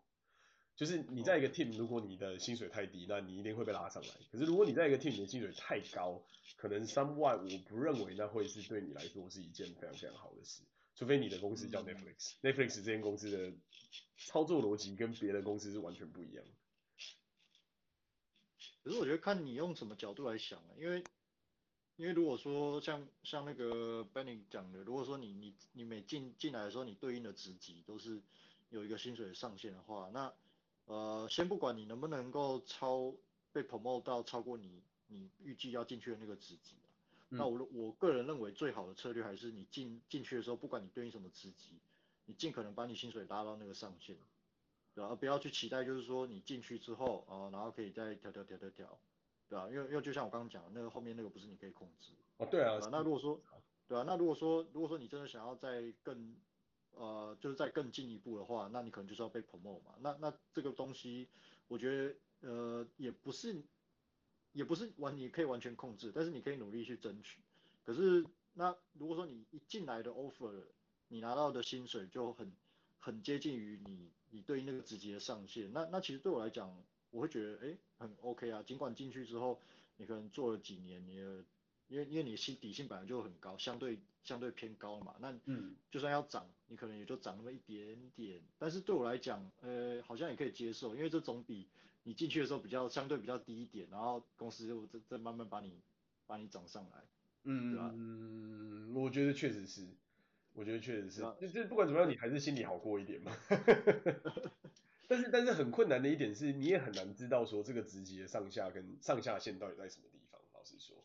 [0.75, 4.09] 就是你在一个 team，如果你的薪水太低，那你一定会被拉上来。
[4.31, 6.21] 可是如果你在一个 team，你的薪水太高，
[6.57, 10.63] 可能 somewhat 我不认为那会是对你来说是一件非常非常好的事。
[10.95, 13.53] 除非你的公司叫 Netflix，Netflix 这间公司的
[14.17, 16.43] 操作逻辑跟别的公司是完全不一样。
[18.83, 21.03] 可是我觉得看你用什么角度来想啊，因为。
[21.97, 28.19] 因为如果说像像那个 Benny 讲的，如果说你你你每进进来的时候，你对应的职级都是
[28.71, 30.33] 有一个薪水的上限的话，那
[30.85, 33.13] 呃先不管你能不能够超
[33.51, 36.73] 被 promote 到超过你你预计要进去的那个职级，
[37.29, 41.75] 嗯、那我我个人认为最好的策略还是你进进去的时候，不管你对应什么职级，
[42.25, 44.15] 你尽可能把你薪水拉到那个上限，
[44.95, 48.99] 对，而不要去期待就是说你进去之后啊、呃，然后可以再调调调调调。
[49.51, 52.13] 对啊，因为因为就像我刚刚讲的，那个后面那个不是你可以控制。
[52.37, 52.79] 哦，对啊。
[52.89, 53.37] 那如果说，
[53.85, 56.33] 对啊，那如果说如果说你真的想要再更，
[56.91, 59.93] 呃，就是再更进一步的话，那你可能就是要被 promote 嘛。
[59.99, 61.27] 那那这个东西，
[61.67, 62.15] 我觉得
[62.47, 63.61] 呃也不是，
[64.53, 67.41] 也不是完你可以完全控制，但是你可以努力去争取。
[67.83, 70.63] 可是那如果说你一进来的 offer，
[71.09, 72.53] 你拿到的薪水就很
[73.01, 76.81] 很接近于你你对于那个职级的上限，那那其实对我来讲。
[77.11, 79.61] 我会觉得哎很 OK 啊，尽管进去之后
[79.97, 81.43] 你可能做了几年，你的
[81.87, 91.67] 因为因为你薪底薪本来就很高，相对相对偏高嘛，那嗯就算要涨，你可能也就涨那么一点点，但是对我来讲，呃好像也可以接受，因为这总比
[92.03, 95.73] 你进去的时候比较相对比较低一点，然后公司就再再慢慢把你
[96.25, 97.03] 把你涨上来，
[97.43, 97.91] 嗯，对吧？
[97.93, 99.85] 嗯，我觉得确实是，
[100.53, 103.35] 我觉得确实是，就就不管怎么样，你还是心里好过一点嘛。
[105.11, 110.39] 但是但是很困难的一点是，你也很难知道说这个职级的上下跟上下限到底在什么地方。
[110.53, 110.95] 老实说，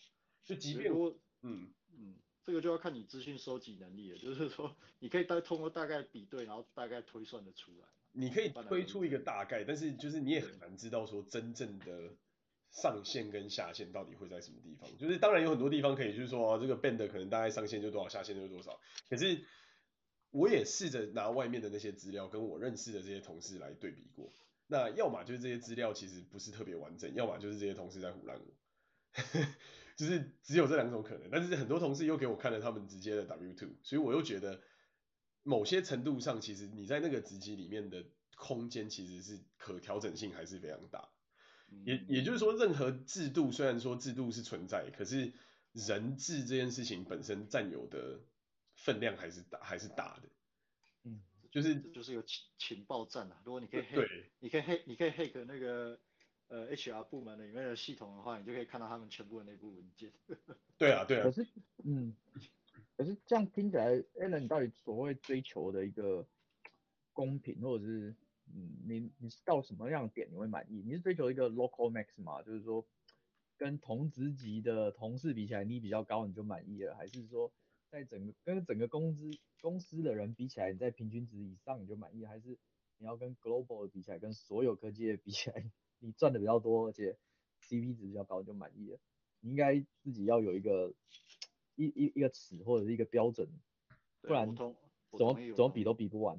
[0.45, 4.19] 就即便我嗯嗯，这个就要看你资讯收集能力了。
[4.19, 7.89] 就是说，你可以大通过大概比对，然后大概推算的出来。
[8.13, 12.15] 你可以推出一个大概，但是就是你也很难知道说真正的
[12.71, 14.89] 上限跟下限到底会在什么地方。
[14.97, 18.79] 就是当然有很多地方可以，就是说啊，这个 band 可能大概上限就多少，下限就多少。
[19.11, 19.45] 可是。
[20.37, 24.31] 我也试着拿外面的那些资料跟我认识的这些同事来对比过，
[24.67, 28.45] 那要么就是这些资料其实不是特别完整，要么就是这些同事在胡乱我，
[29.97, 31.31] 就是只有这两种可能。
[31.31, 34.61] 但是很多同事又给我看了他们直接的 W two，所以我又觉得
[35.43, 38.05] 某些程度上，其实你在那个职级里面的
[38.37, 41.09] 空间其实是可调整性还是非常大。
[41.87, 45.33] 也也就是说，任何制度虽然说制度是存在，可是
[45.73, 48.21] 人治这件事情本身占有的。
[48.87, 50.29] 分量还是大，还是大的，
[51.03, 51.21] 嗯，
[51.51, 53.43] 就是就是有情情报战啊。
[53.45, 55.99] 如果你可以黑，对，你可以黑，你可以黑个那个
[56.47, 60.13] 呃 HR 部门的里面的系统的话，你就可以看到他们全部的内部文件。
[60.79, 61.25] 对啊，对啊。
[61.25, 61.45] 可是，
[61.83, 62.15] 嗯，
[62.97, 66.25] 可是这样听起来，Alan，你到底所谓追求的一个
[67.13, 68.15] 公平，或者是
[68.55, 70.81] 嗯，你你是到什么样的点你会满意？
[70.87, 72.41] 你是追求一个 local max 吗？
[72.43, 72.87] 就是说
[73.57, 77.53] 跟同职级的同事比起来，你比较高你就满意了，还是说？
[77.97, 79.31] 在整个跟整个公司
[79.63, 82.59] 公司的人比起来，你在平均值以上你就满意，还是
[82.99, 85.65] 你要跟 global 比起来，跟所有科技业比起来，
[86.01, 87.17] 你赚的比较多，而且
[87.63, 88.99] CP 值比较高就满意了？
[89.41, 90.93] 你应该自己要有一个
[91.75, 93.49] 一一一个尺或者是一个标准，
[94.21, 94.75] 不然怎么
[95.57, 96.39] 怎么比都比不完。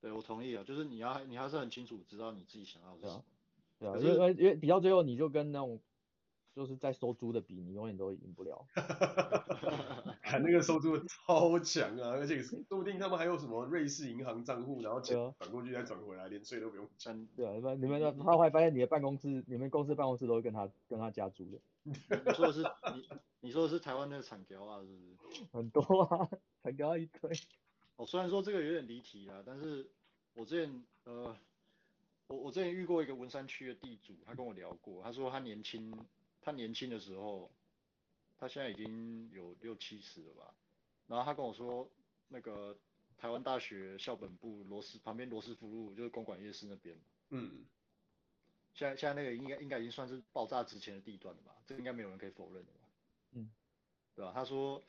[0.00, 3.24] 对，我同意啊，就是你要你还是很清楚知道你自己想要什么。
[3.80, 5.80] 对啊，因为因为比较最后你就跟那种。
[6.54, 8.66] 就是在收租的比，你永远都赢不了。
[10.22, 17.12] 看那个收租的超强啊，而且说不定他们还有什么瑞士银行账户，然后钱转过去再转回来，连税都不用交。
[17.36, 21.58] 对啊，你们他会发现你的办公室，你们公司办公室都会跟他跟他加租的。
[21.84, 22.62] 你说的是
[22.94, 23.08] 你
[23.40, 25.44] 你说的是台湾那个产条啊，是不是？
[25.52, 26.28] 很多啊，
[26.62, 27.30] 产条一堆。
[27.96, 29.90] 哦，虽然说这个有点离题啊，但是
[30.34, 31.34] 我之前呃。
[32.28, 35.92] 我我之前遇过一个文山区的地主，他跟我聊过，他说他年轻，
[36.42, 37.50] 他年轻的时候，
[38.36, 40.54] 他现在已经有六七十了吧，
[41.06, 41.88] 然后他跟我说，
[42.28, 42.76] 那个
[43.16, 47.64] 台湾大学校本部罗斯旁边罗斯福路就是公馆夜市那边，嗯，
[48.74, 52.80] 现在现在那个应该应该已经算是爆炸值钱的地段了吧，这个应该没有人可以否认的吧，
[53.32, 53.50] 嗯，
[54.14, 54.32] 对吧？
[54.34, 54.82] 他说。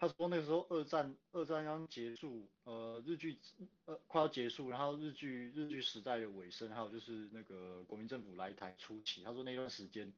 [0.00, 3.36] 他说那个时候二战二战刚结束，呃日剧
[3.84, 10.12] 呃快要结束，然后日剧日剧时代的尾声，还有就是那个国民政府来台初期，他说那段时间，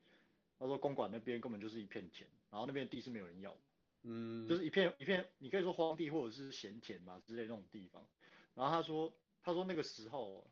[0.60, 3.56] 他说公馆那边根本就是一片田，然后那边地是没有人要，
[4.02, 8.06] 嗯，就是一片一片，你可以说荒地或者是闲田嘛之类那种地方，
[8.54, 10.46] 然后他说他说那个时候，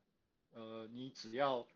[0.50, 1.68] 呃你只要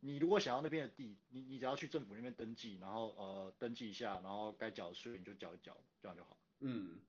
[0.00, 6.38] 你如果想要那边的地，你你只要去政府那边登记，然后呃登记一下，然后该缴的税你就缴一缴，这样就好。
[6.60, 7.00] 嗯，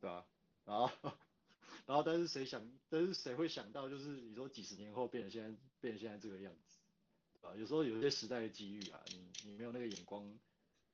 [0.00, 0.26] 对啊，
[0.64, 0.90] 然后，
[1.86, 6.67] 然后，但是谁想，但是谁会想到，就是你说几十年后变成现在，变成现在这个样子，
[7.42, 10.24] 啊，有时候有些时代的机遇啊，你你没有那个眼光，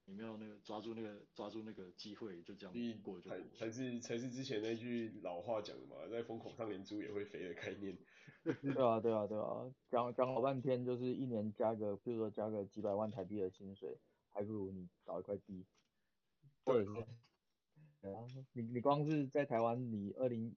[0.05, 3.39] 你没有那个抓住那个抓住那个机会，就这样过就过。
[3.39, 7.97] 才才是才是之前那句老话讲的嘛，在风口上连猪也会飞的概念。
[8.45, 13.99] 对啊对啊对啊，讲讲老半天就是一年加个，比如说加个几百万台币的薪水，
[14.31, 15.65] 还不如你找一块地，
[16.65, 17.07] 或者是。
[18.53, 20.55] 你你光是在台湾，你二零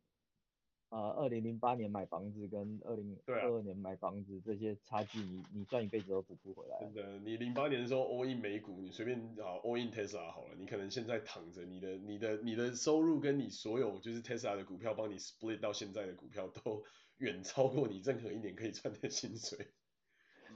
[0.89, 6.79] 呃二零零八年买房子跟二零二二年买房子这些差距你，你你赚一辈子都补不回来。
[6.79, 16.83] 真的，你零八年的时候 all in 美股，你随便啊 all in Tesla 好了，你可能现在躺着，你的你的你的收入跟你所有就是 Tesla 的股票帮你 split 到现在的股票都
[17.17, 19.67] 远超过你任何一年可以赚的薪水。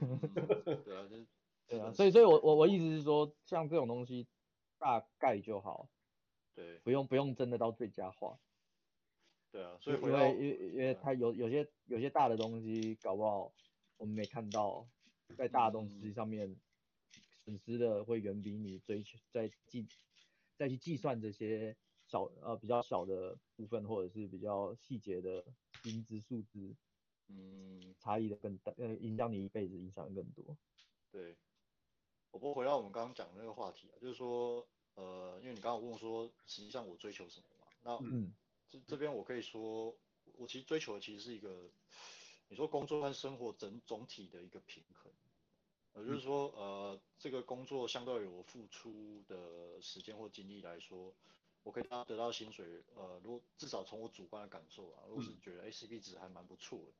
[0.00, 1.26] 对啊，就是
[1.68, 4.26] 对啊，所以所以我我我意思是说，像这种东西
[4.78, 5.88] 大概就好。
[6.54, 8.38] 对，不用不用真的到最佳化。
[9.52, 13.52] 对啊，所以因为因为因为它有有些有些大的东西搞不好
[13.98, 14.88] 我们没看到，
[15.36, 16.56] 在大的东西上面
[17.44, 19.86] 损失的会远比你追求在计
[20.56, 21.76] 再去计算这些
[22.06, 25.44] 小呃比较小的部分或者是比较细节的
[25.82, 26.74] 薪资数字，
[27.28, 30.56] 嗯，差异的更大，呃，影响你一辈子影响更多。
[31.10, 31.36] 对，
[32.30, 34.66] 我不过回到我们刚刚讲的那个话题啊，就是说。
[34.94, 37.66] 呃，因为你刚刚问我说，实际上我追求什么嘛？
[37.82, 38.30] 那嗯，
[38.72, 39.94] 这这边我可以说，
[40.38, 41.70] 我其实追求的其实是一个，
[42.48, 45.12] 你说工作跟生活整总体的一个平衡，
[45.92, 51.14] 呃，就是说，呃，这个工作相对于我付出的时间或精力来说，
[51.64, 56.92] 我可以得到薪水，呃，如果至少从我主观的感受啊，如果是觉得 ACP 值还蛮不错的。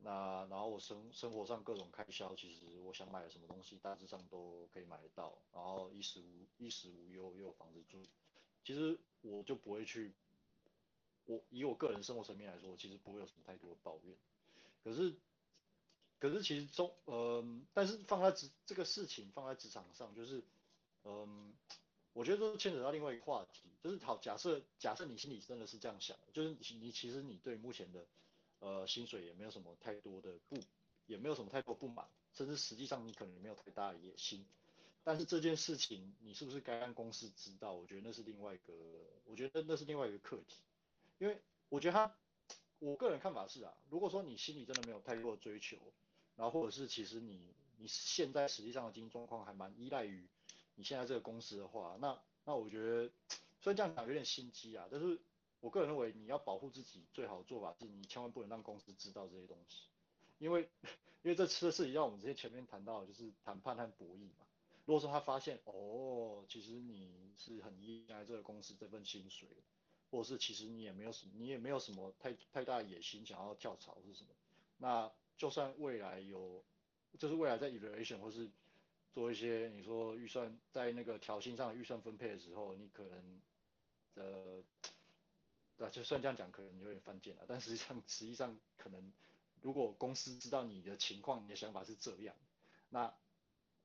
[0.00, 5.36] 那然后我生生活上各种开销，其实我想买的什么东西，大致上都可以买得到。
[5.52, 8.00] 然后衣食无衣食无忧，又有房子住，
[8.62, 10.14] 其实我就不会去，
[11.28, 14.16] 我以我个人生活层面来说，其实不会有什么太多的抱怨。
[14.82, 15.14] 可是，
[16.18, 20.42] 可是其实中，呃，但是放在职这个事情放在职场上，就是，
[21.04, 21.54] 嗯、
[22.12, 28.04] 我觉得都牵扯到另外一个话题，就是好，假设假设你心里真的是这样想，就是你你其实你对目前的。
[28.60, 30.56] 呃，薪水也没有什么太多的不，
[31.06, 34.44] 也没有什么太多不满，甚至实际上你可能也没有太大的野心。
[35.04, 37.72] 但是这件事情，你是不是该让公司知道？
[37.72, 38.74] 我觉得那是另外一个，
[39.26, 40.56] 我觉得那是另外一个课题。
[41.18, 41.38] 因为
[41.68, 42.16] 我觉得他，
[42.78, 45.76] 我个人看法是啊，如果说你心里真的没有太多的追求，
[46.36, 50.26] 然后或者是其实你你现在实际上的经济状况还蛮依赖于
[50.74, 53.10] 你现在这个公司的话，那那我觉得
[53.60, 55.20] 虽然这样讲有点心机啊，但是。
[55.60, 59.88] 我个人认为，你要保护自己最好的做法是，你千万不能让公司知道这些东西，
[60.38, 60.68] 因为，
[61.22, 64.46] 因为这次的事情让我们之前前面谈到的，就是谈判和博弈嘛。
[64.84, 69.48] 如果说他发现，哦，其实你是很依赖这个公司这份薪水，
[70.10, 74.30] 或是其实你也没有什么，你也没有什么太太大的野心想要跳槽是什么，
[74.78, 76.62] 那就算未来有，
[77.18, 78.48] 就是未来在 evaluation 或是
[79.12, 83.40] 做一些你说预算在那个调薪上的预算分配的时候，你可能，
[84.14, 84.62] 呃。
[85.78, 87.44] 对，就算这样讲，可能有点犯贱了。
[87.46, 89.12] 但实际上，实际上可能，
[89.62, 92.34] 如果公司知道你的情况，你的想法是这样，
[92.90, 93.14] 那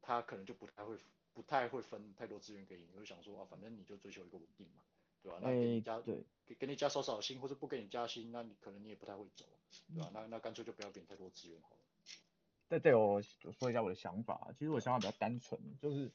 [0.02, 0.98] 他可能就不太会，
[1.36, 2.88] 不太会分太多资源给你。
[2.92, 4.82] 你会想说啊，反正你就追求一个稳定嘛，
[5.24, 5.40] 对吧？
[5.42, 9.46] 那给你加，对，给给你加少少薪，或者不给你加薪，那你可能你也不太会走，
[9.96, 10.12] 对吧？
[10.14, 11.82] 那那干脆就不要给你太多资源好了。
[12.68, 14.52] 对对，我说一下我的想法。
[14.54, 16.12] 其实我想法比较单纯，就是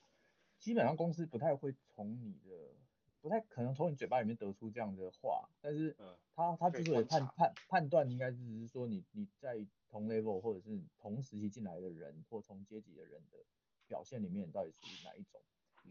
[0.61, 2.75] 基本上公司不太会从你的。
[3.21, 5.95] 不太可能从你嘴巴里面得出这样的话，但是
[6.37, 13.39] 他他之所以判判判断，应该只是说你你在同 level 或者是同时期进来的人或同阶级的人的
[13.89, 15.41] 表现里面，到底属于哪一种？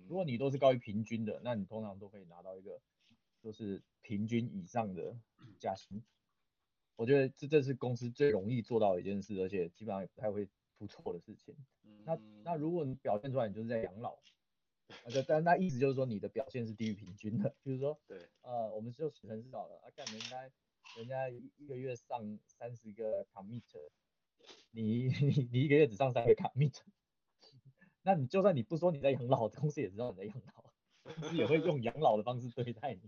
[0.07, 2.79] 如果你都是高于平均的，那你通常都可以拿到一个
[3.41, 5.15] 就是平均以上的
[5.59, 6.03] 加薪。
[6.95, 11.55] 我觉得这这是公司最容易做到的一件事，而且基本上也不太会出错的事情。
[11.83, 14.17] 嗯、那那如果你表现出来，你就是在养老，
[15.05, 20.41] 那但那意思就是说你的表现是低于平均的，就是说，对，呃，我们就写成是好了，啊，干人家
[20.97, 23.61] 人家一个月上三十个 commit，
[24.71, 26.79] 你你你一个月只上三个 commit，
[28.01, 30.73] 那你就算你不说你在养老，公司也知道你在养老，
[31.03, 33.07] 公司也会用养老的方式对待你。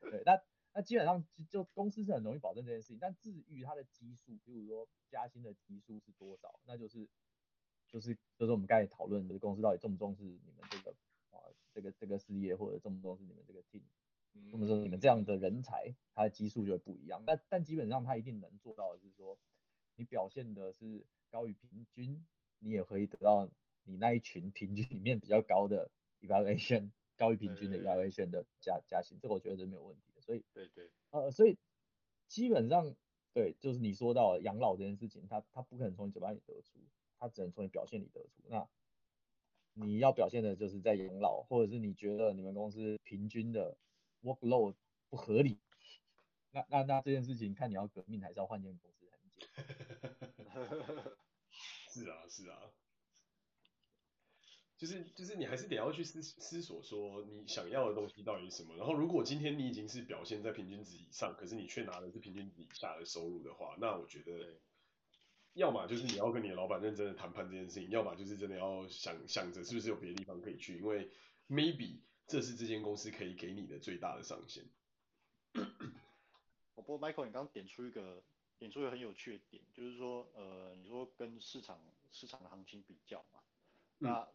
[0.00, 0.40] 对，那
[0.74, 7.08] 那基本上就公司是很容易保证这件事情，但至于它的基数，比如说加薪的基数是多少，那就是
[7.88, 10.90] 就是就是我们刚才讨论的公司到底重不重视你们这个
[11.30, 11.40] 啊
[11.72, 13.82] 这个这个事业，或者重不重视你们这个 team，
[14.52, 17.22] 或者说你们这样的人才，它的基数就会不一样。
[17.26, 19.38] 但但基本上他一定能做到的是说，
[19.96, 22.26] 你表现的是高于平均，
[22.58, 23.48] 你也可以得到
[23.84, 25.90] 你那一群平均里面比较高的
[26.20, 26.90] evaluation。
[27.16, 30.20] 高于平均的 evaluation 的加加薪，这个我觉得是没有问题的。
[30.20, 31.56] 所以，对对，呃，所以
[32.28, 32.94] 基本上，
[33.32, 36.78] 对，就是你说到养老这件事情，他他不可能从你嘴巴里得出，
[37.18, 38.42] 他只能从你表现里得出。
[38.48, 38.68] 那
[39.74, 43.76] 你要表现的就是在养老，或者是你觉得你们公司平均的
[44.22, 44.74] workload
[45.08, 45.58] 不合理，
[46.52, 49.06] 那那那这件事情看你要革命还是要换间公司。
[51.88, 52.72] 是啊，是啊。
[54.78, 58.76] 就是就是你还是得要去思思索说你想要的东西到底是什么。
[58.76, 64.54] 然后如果今天你已经是表现在平均值以上，可是你却拿的是平均值以下的收入的话，那我觉得，
[65.54, 71.10] 要么就是你要跟你的老板认真的谈判这件事情，要么就是真的要想想着是不是有别的地方可以去，因为
[71.48, 74.64] maybe 这是这间公司可以给你的最大的上限。
[76.74, 78.22] 不过 Michael，你刚刚点出一个
[78.58, 81.80] 点出一个很有趣的点，就是说呃，你说跟市场
[82.12, 83.40] 市场的行情比较嘛，
[83.96, 84.20] 那。
[84.20, 84.28] 嗯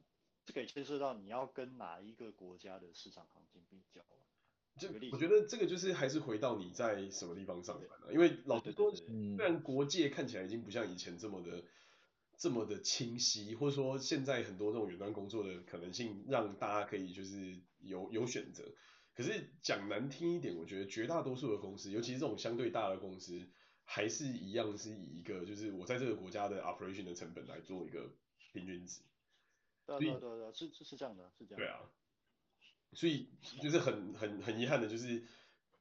[0.52, 4.02] 这可以牵涉到你要跟哪一个国家的市场行情比较。
[4.78, 11.64] 就我觉得这个就是还是回到你在什么地方上班了，因为老实说，虽然国界看起来已经不像以前这么的
[12.38, 18.64] 这么的清晰，或者说现在很多这种远端工作的可能性让大家可以就是有有选择。
[19.14, 23.50] 可是讲难听一点，我觉得绝大多数的公司，尤其是这种相对大的公司，
[23.84, 28.10] 还是一样是以一个就是我在这个国家的 operation 的成本来做一个
[28.54, 29.02] 平均值。
[30.00, 31.66] 对对对对，是是是这样的，是这样的。
[31.66, 31.82] 对啊，
[32.94, 33.30] 所以
[33.62, 35.24] 就是很很很遗憾的，就是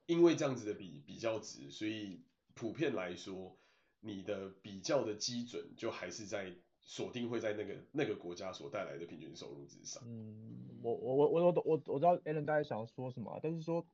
[0.06, 2.20] 因为这样子的比比较值，所以
[2.54, 3.58] 普遍来说，
[4.00, 10.02] 你的比较的基准就还是在锁定会在那个那个国家所带来的平均收入之上。
[10.06, 13.84] 嗯，我我我我我我我知道 Alan 大概想要说什么，但是说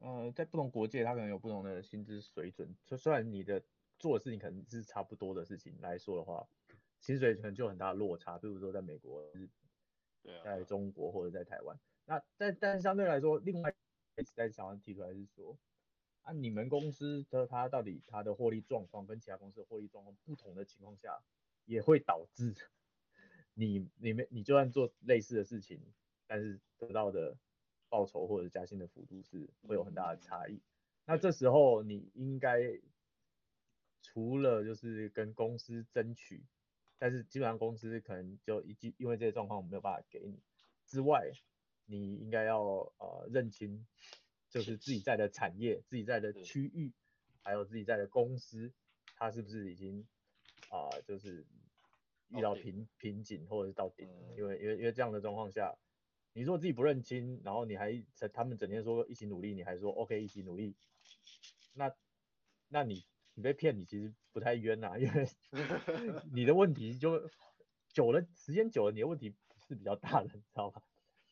[0.00, 2.74] 呃在不同国界，他可能有不同的薪资水准。
[2.86, 3.62] 就虽然你的
[3.98, 6.46] 做的事情可能是差不多的事情来说的话，
[7.00, 8.38] 薪水可能就有很大的落差。
[8.38, 9.22] 比如说在美国。
[10.44, 13.74] 在中国或者在台湾，那但但是相对来说，另外
[14.16, 15.58] 一直在想要提出来是说，
[16.22, 21.22] 啊你们公司的它到底它的获利状况跟其他公司的获利状况不同的情况下，
[21.64, 22.54] 也会导致
[23.54, 25.80] 你你们你就算做类似的事情，
[26.26, 27.36] 但是得到的
[27.88, 30.60] 报酬或者加薪的幅度是会有很大的差异。
[31.04, 32.80] 那这时候你应该
[34.02, 36.44] 除了就是跟公司争取。
[37.02, 40.38] 但是基本上公司可能就一因为这些状况我没有办法给你
[40.86, 41.32] 之外，
[41.84, 43.84] 你应该要呃认清，
[44.48, 46.92] 就是自己在的产业、自己在的区域，
[47.40, 48.72] 还有自己在的公司，
[49.16, 50.06] 它是不是已经
[50.68, 51.44] 啊、呃、就是
[52.28, 54.36] 遇到瓶瓶颈或者是到顶了？
[54.36, 55.76] 因为因为因为这样的状况下，
[56.34, 58.00] 你说自己不认清，然后你还
[58.32, 60.76] 他们整天说一起努力，你还说 OK 一起努力，
[61.74, 61.92] 那
[62.68, 63.04] 那你。
[63.34, 65.28] 你被骗，你其实不太冤呐、啊，因为
[66.32, 67.30] 你的问题就
[67.92, 69.34] 久了，时间久了，你的问题
[69.68, 70.82] 是比较大的，你知道吧？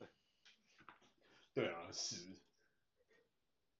[1.55, 2.17] 对啊，是。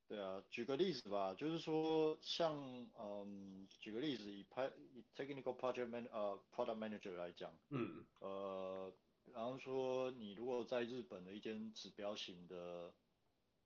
[0.09, 2.53] 对啊，举个例子吧，就是说像
[2.99, 8.93] 嗯，举个例子，以拍以 technical project man 呃 product manager 来讲，嗯，呃，
[9.33, 12.93] 然后说你如果在日本的一间指标型的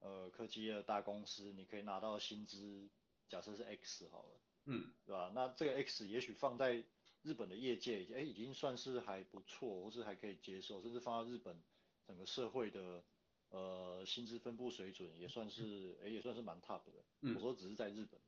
[0.00, 2.90] 呃科技业的大公司，你可以拿到薪资，
[3.28, 4.40] 假设是 X 好了。
[4.66, 5.30] 嗯，对吧？
[5.34, 6.82] 那这个 X 也许放在
[7.22, 11.62] 日本的业界，哎，已经算是还不错，或是还可以接受，甚至放到日本
[12.06, 13.04] 整个社会的
[13.50, 17.04] 呃薪资分布水准，也算是，哎，也算是蛮 top 的。
[17.20, 18.18] 嗯，我说只是在日本，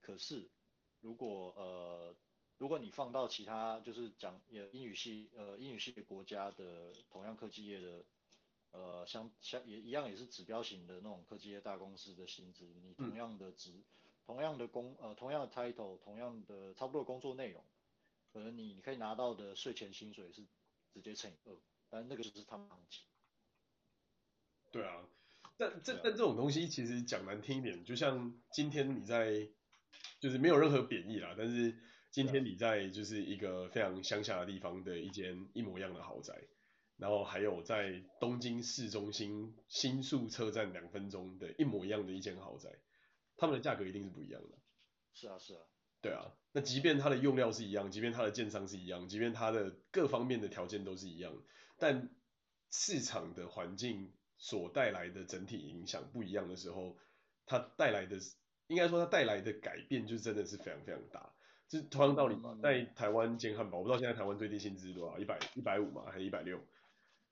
[0.00, 0.50] 可是
[1.00, 2.16] 如果呃
[2.58, 8.04] 如果你放到其他就是讲也英语系呃英语系的国家的同样科技业的
[8.72, 13.70] 呃像像也一样也是指标型的那种科技业大公司的薪资，你同样的值。
[13.70, 13.84] 嗯
[14.26, 17.62] 同样的工呃，同样的 title，同样的差不多的工作内容，
[18.32, 20.42] 可能你你可以拿到的税前薪水是
[20.92, 21.56] 直接乘以二，
[21.88, 23.04] 但那个就是他们行情。
[24.72, 25.08] 对啊，
[25.56, 29.48] 但这、啊、但这种东西其实讲难听一点，就像今天你在
[30.18, 31.78] 就是没有任何贬义啦，但是
[32.10, 36.34] 今天你在就是一个非常乡下的地方的一间一模一样的豪宅，
[36.96, 42.70] 然后还有在东京市中心新宿车站两分钟的一模一样的一间豪宅，
[43.36, 44.56] 他们的价格一定是不一样的。
[45.12, 45.60] 是啊，是啊。
[46.02, 51.32] 对啊，那即便它的用料是一样，即便它的建商是一样，即便它的各方面的条件都是一样，
[51.78, 52.10] 但
[52.70, 56.96] 市场的环境所带来的整体影响不一样的时候，
[57.44, 58.18] 它带来的
[58.68, 61.32] 应该说它带来的改变就真的是非常非常大。
[61.68, 66.60] 就是同样道理嘛，在台湾煎汉堡，我不知道现在台湾最低薪资多少，一百一百五嘛，还是一百六？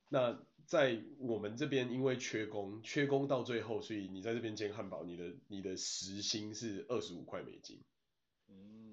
[0.09, 7.79] 那在我们这边因为缺工，缺工到最后，所以你在这边煎汉堡，你的你的时薪是二十五块美金。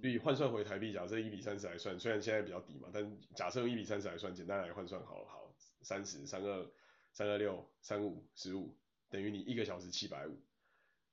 [0.01, 6.71] 所以换算回台币，假设一比三十来算，虽然现在比较低嘛，但假设用一比三十来算，简单来换算好了，好，三十、三二、
[7.13, 8.77] 三二六、三五、十五，
[9.11, 10.37] 等于你一个小时七百五。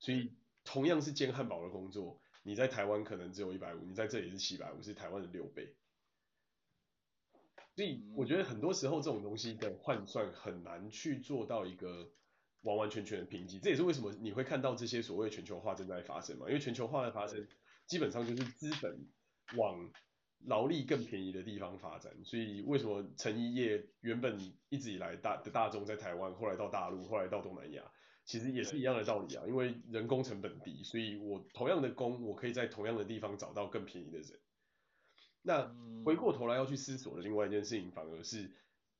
[0.00, 0.32] 所以
[0.64, 5.72] 同样是煎汉堡的工作，你在台湾可能只有一百五，你在这里是七百五，是台湾的六倍。
[7.80, 12.12] 所以我觉得很多时候这种东西的换算很难去做到一个
[12.60, 17.48] 完完全全的评级，这也是为什么你会看到这些所谓全球化正在发生嘛，因为全球化的发生。
[17.86, 19.08] 基本上就是资本
[19.56, 19.90] 往
[20.44, 27.82] 劳力更便宜的地方发展，所以为什么成衣业原本一直以来大的大众在台湾，后来到大陆，后来到东南亚，
[28.26, 34.38] 其实也是一样的道理啊，因为人工成本低，所以我同样的工，我可以在同样的地方找到更便宜的人。
[35.42, 35.74] 那
[36.04, 38.50] 回过头来要去思索的另外一件事情，反而是，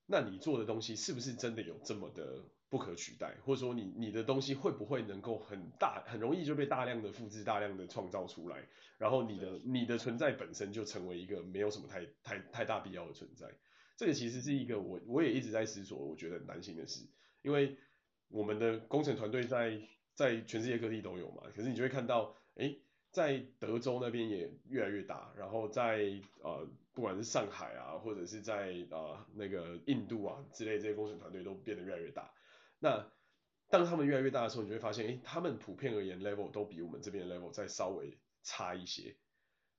[0.06, 2.44] 那你做的东西是不是真的有这么的？
[2.70, 8.64] 不可取代，或者说你你的东西会不会能够很大很容易就被大量的复制、大量的创造出来，
[8.96, 13.48] 然后你的你的存在本身就成为一个没有什么太太太大必要的存在。
[13.96, 17.04] 这个其实是一个我我也一直在思索，我觉得很担心的事，
[17.42, 17.76] 因为
[18.28, 19.80] 我们的工程团队在
[20.14, 22.80] 在全世界各地都有嘛，可是你就会看到，诶，
[23.10, 26.68] 在德州那边也越来越大，然后在呃。
[26.92, 32.34] 不管是上海啊，或者是在啊、呃、那个印度啊之类这些工程团队都变得越来越大。
[32.80, 33.10] 那
[33.68, 39.16] 当他们越来越大的时候，你就会发现，哎，他们普遍而言 level 都比我们这边的 level 再稍微差一些。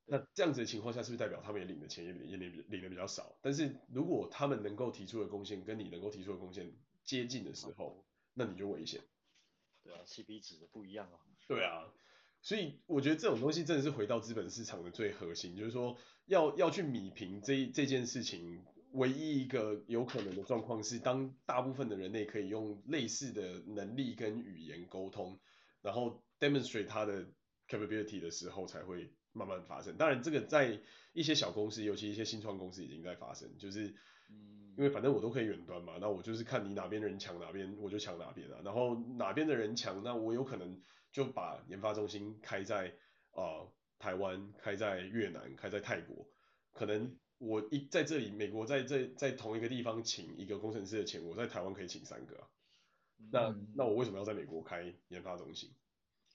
[0.06, 3.38] 那这样子的情况下，是不是代表他们也领的钱也也领领的比较少？
[3.42, 6.74] 但是如果他们能够提出的贡献跟你能够提出的贡献
[7.04, 9.02] 接近的时候，那你就危险。
[9.84, 11.20] 对啊，CP 值的不一样啊。
[11.46, 11.94] 对啊。
[12.44, 25.40] 所以我觉得这种东西真的是回到资本市场的最核心，就是说要要去米平这这件事情，唯一一个有可能的状况是，当大部分的人类可以用类似的能力跟语言沟通，
[25.84, 27.28] 然后 demonstrate 它的
[27.68, 29.96] capability 的时候，才会慢慢发生。
[29.96, 30.80] 当然，这个在
[31.14, 33.84] 一些小公司，尤其一些新创公司已经在发生，就是
[34.76, 40.82] 因为反正我都可以远端嘛，那我就是看你哪边的人强哪边，我就抢哪边啊，然后哪边的人强，那我有可能。
[41.12, 42.96] 就把研发中心开在
[43.32, 46.26] 呃台湾，开在越南，开在泰国。
[46.72, 52.48] 可能我一在这里，美国在这在同一个地方请一个工程师的钱，我在台湾可以请三个啊。
[53.32, 55.70] 那、嗯、那我为什么要在美国开研发中心？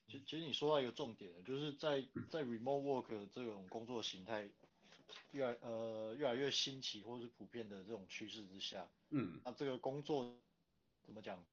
[0.08, 4.48] 其其实你说到一个重点，就是在在 remote work 这种工作形态
[5.32, 10.38] 越来呃越来越新奇或是普遍的这种趋势之下，嗯，那这个工作
[11.04, 11.44] 怎么讲？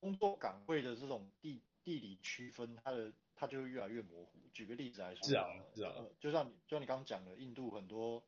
[0.00, 4.38] 工作岗位的这种地地理区分，它的它就会越来越模糊。
[4.52, 8.22] 举个例子来说，是啊，是啊，呃、就像你就像你刚刚讲的，印度很多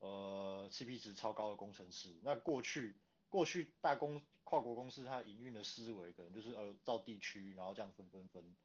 [0.00, 2.96] 呃 CP 值超高的工程师，那过去
[3.28, 8.56] 过去大公跨国公司它营运的思维可能就是呃照地区，然后这样分分分，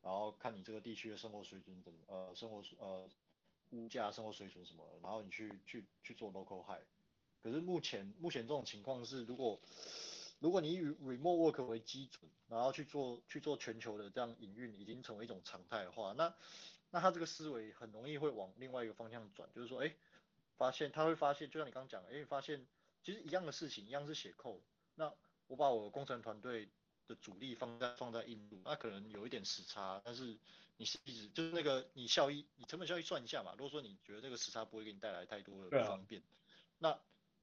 [0.00, 3.08] 然后看你这个地区的生活水准怎么呃生活呃
[3.70, 6.84] 物价生活水准什么，然后你去去去做 local high。
[7.42, 9.60] 可是目前目前这种情况是如果
[10.42, 16.34] 如果你以 remote work 为基准，然后去做去做全球的这样营运，已经成为一种常态的话，那
[16.90, 19.94] 那他这个思维很容易会往另外一个方向转，就是说，哎，
[20.56, 22.66] 发现他会发现，就像你刚刚讲的，哎，发现
[23.04, 24.58] 其实一样的事情，一样是写 code，
[24.96, 25.14] 那
[25.46, 26.68] 我把我工程团队
[27.06, 30.36] 的主力放在放在印度，那可能有一点时差，但是
[30.76, 36.26] 你是一直就是那个你效益，你成本效益算一下嘛，如果说你觉得这个时差不会给你带来太多的不方便，啊、
[36.78, 36.98] 那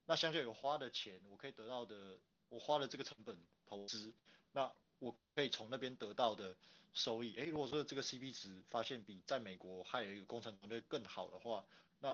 [0.05, 2.19] 那相较有花的钱，我可以得到的。
[2.49, 4.11] 我花了这个成本投资，
[4.51, 6.55] 那我可以从那边得到的
[6.93, 11.63] 收益，诶，如果说这个 CP 值发现比在美国还有一个工程团队更好的话，
[11.99, 12.11] 那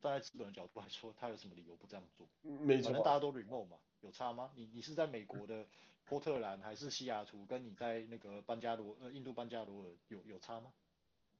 [0.00, 2.26] 站在资本的角度来说，他有什么理由不这样做？
[2.42, 4.52] 没错，反正大家都 remote 嘛，有差吗？
[4.54, 5.66] 你你是在美国的
[6.04, 10.72] 波特兰还是西雅图，跟你在那个班加罗呃印度班加罗尔有有差吗？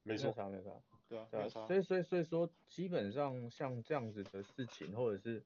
[0.03, 0.71] 没错，没差没差，
[1.07, 1.67] 对啊，对啊，没差。
[1.67, 5.43] 所以所以所以说，基本上像这样子的事情，或者是，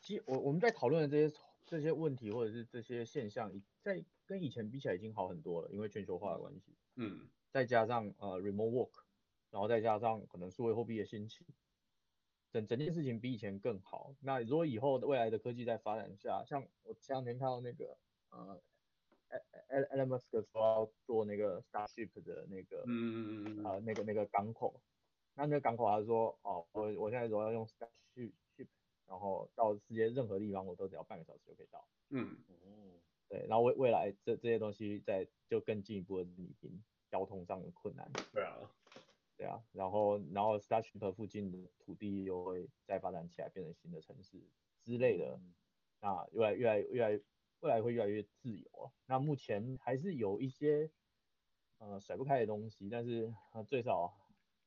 [0.00, 1.34] 基我我们在讨论的这些。
[1.68, 3.52] 这些问题或者是这些现象，
[3.82, 6.74] 在跟以前比起来已经好很多了，因为全球化的关系。
[6.96, 7.28] 嗯。
[7.50, 8.90] 再加上呃 remote work，
[9.50, 11.46] 然后再加上可能数位货币的兴起，
[12.50, 14.14] 整整件事情比以前更好。
[14.20, 17.96] 那如果以后未来的科技在发展下，像我前两天看到那个
[18.28, 18.60] 呃
[19.68, 24.78] ，Elon Musk 说要做那个 Starship 的那个，嗯嗯嗯呃，那个那个港口，
[25.34, 28.32] 那那个港口他说，哦，我我现在主要用 Starship，
[29.08, 31.88] 然后到世界任何地方我都只要半个小时就可以到。
[32.10, 38.08] 嗯，哦，对，然后未未来这这些东西在就更进一步的弭平交通上的困难。
[38.32, 38.56] 对啊。
[39.36, 44.36] 对啊，然后然后 Starship 附近的土地又会再发展起来，变成新的城市
[44.82, 45.38] 之类的，
[46.00, 47.20] 那越来越来越来
[47.60, 48.90] 未来会越来越自由。
[49.06, 50.90] 那目前还是有一些
[51.78, 54.12] 呃甩不开的东西，但是呃最少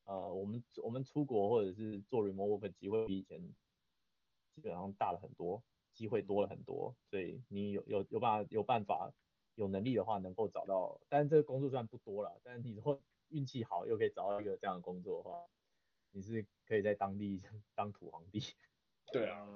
[0.05, 3.41] 呃我们我们出国或者是做 remote work 机会比以前
[4.55, 9.13] 基本上大了很多，机会多了很多，所以你有有有办法有办法
[9.55, 13.01] 有能力的话能够找到，但是这个工作虽然不多了，但是你说。
[13.31, 15.47] 运气好又可以找到一个这样的工作的话，
[16.11, 17.41] 你是可以在当地
[17.75, 18.41] 当土皇帝。
[19.13, 19.47] 对啊，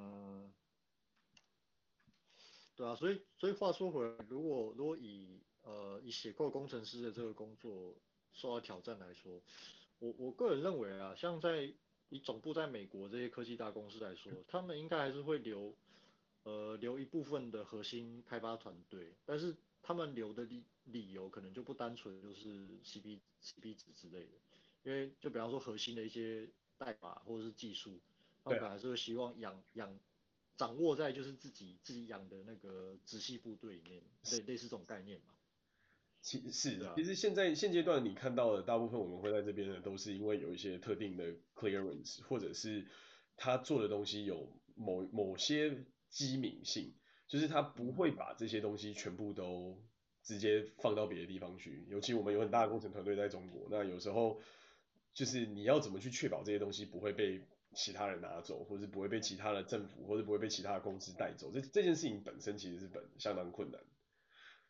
[2.78, 7.98] 对啊，所以所以话说回来，如果如果以呃以写 code 工程师的这个工作
[8.32, 9.43] 受到挑战来说，
[10.00, 11.74] 我我个人认为啊，像在
[12.16, 15.76] 以总部在美国这些科技大公司来说，他们应该还是会留
[16.43, 24.32] 呃留一部分的核心开发团队，但是他们留的理理由可能就不单纯就是 CP CP 值之类的，
[24.84, 26.47] 因为就比方说核心的一些
[26.78, 27.99] 代码或者是技术，
[28.43, 29.99] 他们还是会希望养养
[30.55, 34.01] 掌握在就是自己自己养的那个直系部队里面，
[34.32, 35.35] 类类似这种概念嘛。
[36.26, 41.23] 其实是的，其实现在现阶段你看到的大部分我们会在这边的都是因为有一些特定的
[41.53, 42.88] clearance，或者是
[43.38, 46.93] 他做的东西有某某些机敏性，
[47.28, 49.80] 就是他不会把这些东西全部都。
[50.28, 54.41] 直接放到别的地方去，尤其我们有很大的工程团队在中国，那有时候
[55.13, 57.39] 就是你要怎么去确保这些东西不会被
[57.76, 63.80] 其他人拿走，或者是不会被其他的政府，或者不会被其他的公司带走，这这件事情本身其实是本相当困难，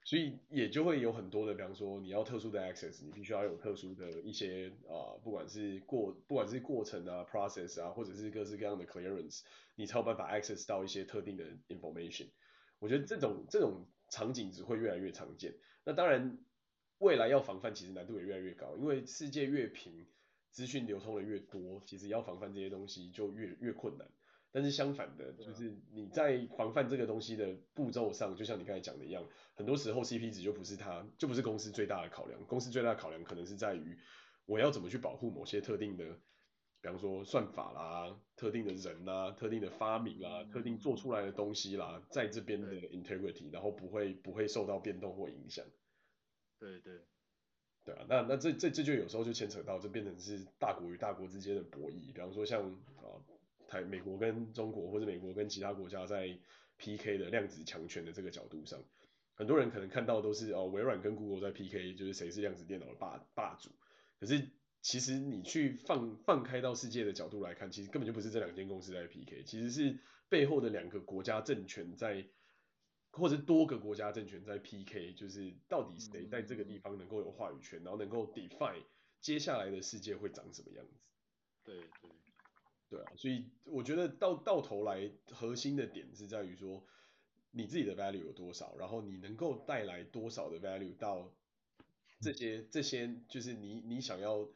[0.05, 9.41] 所以也就会有很多的，比方说你要特殊的 access，你必须要有特殊的一些啊、不管是过不管是过程啊 process 啊，或者是各式各样的 clearance，
[9.75, 12.29] 你才有办法 access 到一些特定的 information。
[12.79, 13.85] 我觉得这种这种。
[14.07, 16.37] 场景只会越来越常见，那当然
[16.99, 20.05] 未来要防范其实难度也越来越高，因为世界越平，
[20.51, 24.07] 资讯流通的越多，其实要防范这些东西就越越困难。
[24.55, 29.21] 但是相反的，就是你在防范这个东西的步骤上，就像你刚才讲的一样，
[29.53, 33.97] 很多时候 CP 值就不是它，就不是公司最大的考量，公司最大的考量可能是在于
[34.45, 36.05] 我要怎么去保护某些特定的。
[36.81, 45.65] 比方说算法啦，特定的人啦，特定的发明啦，特定做出来的东西啦，在这边的 integrity，然后不会不会受到变动或影响。
[46.59, 47.01] 对对
[47.83, 52.13] 对啊，那那这这这就有时候就牵扯到，就变成是大国与大国之间的博弈。
[52.13, 53.17] 比方说像啊
[53.76, 56.38] 台美国跟中国，或者美国跟其他国家在
[56.78, 58.84] PK 的量子强权的这个角度上，
[59.34, 63.69] 很多人可能看到都是哦微软跟 Google 在 PK，就是谁是量子电脑的霸霸主，
[64.19, 64.49] 可是。
[64.88, 69.97] 其实你去放放开到世界的角度来看，其实根本就不是这两间公司在 PK，其实是
[70.30, 72.23] 背后的两个国家政权在，
[73.09, 78.84] 或者多个国家政权在 PK，就是到底谁在这个地方能够有话语权，然后能够 define
[79.21, 80.93] 接下来的世界会长什么样子。
[81.63, 82.11] 对对
[82.89, 86.86] 对啊，所以我觉得到到头来核心的点是在于说，
[87.51, 91.33] 你自己的 value 有多少，然后你能够带来多少的 value 到
[92.21, 94.49] 这些这些，就是你你想要。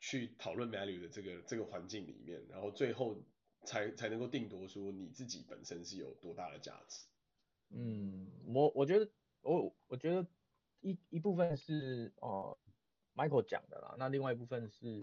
[0.00, 3.16] 去讨论 value 的这个这个环境里面，然后最后
[3.64, 7.06] 才才能够定夺说你自己本身是有多大的价值。
[7.70, 9.10] 嗯，我我觉得
[9.40, 10.26] 我我觉得
[10.82, 12.58] 一一部分是呃
[13.14, 15.02] Michael 讲的啦，那另外一部分是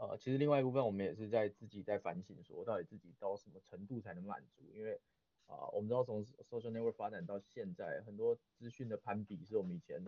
[0.00, 4.62] 呃其实另外一部分我们也是在自己在反省说，到底自己到什么程度才能满足？
[4.74, 4.94] 因为
[5.46, 10.04] 啊、呃、我们知道从 social network 发展到现在，很多资讯的攀比是我们以前。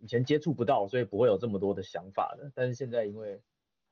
[0.00, 2.50] 以前接触不到，所以不会有这么多的想法的。
[2.54, 3.40] 但是现在，因为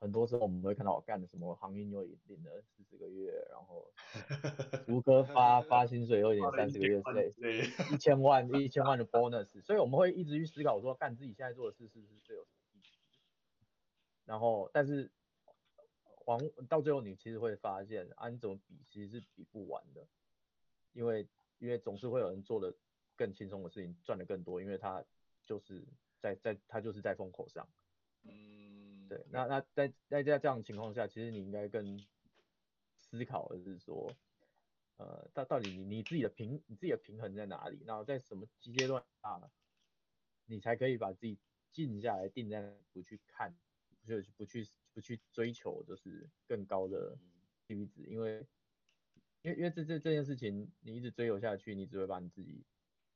[0.00, 3.86] 很多时候我们会看到我干的什么行业又领了四十个月，然后
[4.92, 7.00] 吴哥发发薪水又领三十个月，
[7.40, 7.60] 对，
[7.94, 12.44] 一千万一千万的 bonus，所以我们会一直去思考说，干自己现在做的事是不是最有？
[14.24, 15.10] 然后，但是
[16.26, 20.06] 往到最后，你其实会发现，啊，你怎么比其实是比不完的，
[20.92, 22.74] 因为因为总是会有人做的
[23.16, 25.04] 更轻松的事情，赚的更多，因为他
[25.44, 25.84] 就是。
[26.22, 27.68] 在在他就是在风口上，
[28.22, 31.98] 嗯，对，那那在在在这样的情况下，其实你应该更
[32.96, 34.08] 思考的是说，
[34.98, 37.82] 呃，到到底你你自己的平你自己的平衡在哪里？
[37.84, 39.50] 然后在什么阶段啊，
[40.46, 41.36] 你才可以把自己
[41.72, 43.52] 静下来定在那不去看
[44.06, 47.16] 就不去不去追求就是更高的
[47.66, 48.46] CP 值，因为
[49.42, 52.64] 因为因为这这这件事情你一直追求下去，你只会把你自己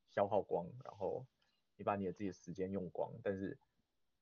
[0.09, 1.27] 消耗光，然后
[1.77, 3.59] 你把你的自己的时间用光，但是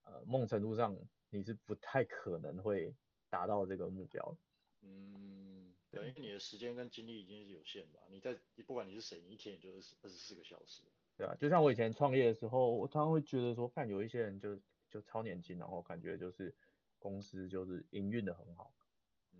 [0.04, 0.96] 呃某种程度上
[1.30, 2.94] 你是不太可能会
[3.28, 4.36] 达到这个目标。
[4.82, 8.00] 嗯，对，因为你的时间跟精力已经是有限吧？
[8.10, 10.82] 你在你不管你是谁，你一天也就是二十四个小时。
[11.16, 14.60] 对啊，就像我以前创业的时候，我常常会觉得说，看有一些人就
[14.94, 16.54] 就超年轻，然后感觉就是
[17.00, 18.72] 公司就是营运的很好。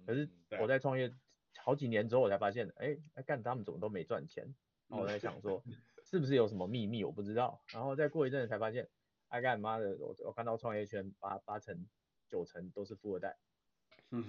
[0.05, 0.28] 可是
[0.61, 1.14] 我在创业
[1.59, 4.52] 好几年之后，我才发现，哎，干他们怎么都没赚钱？
[4.88, 5.62] 然后我在想说，
[6.02, 7.05] 是不是有什么秘密？
[7.05, 7.62] 我不知道。
[7.72, 8.90] 然后再过一阵子才发现，
[9.28, 11.86] 哎干妈的，我我看到创业圈八八成
[12.28, 13.38] 九成都是富二代。
[14.11, 14.24] 嗯。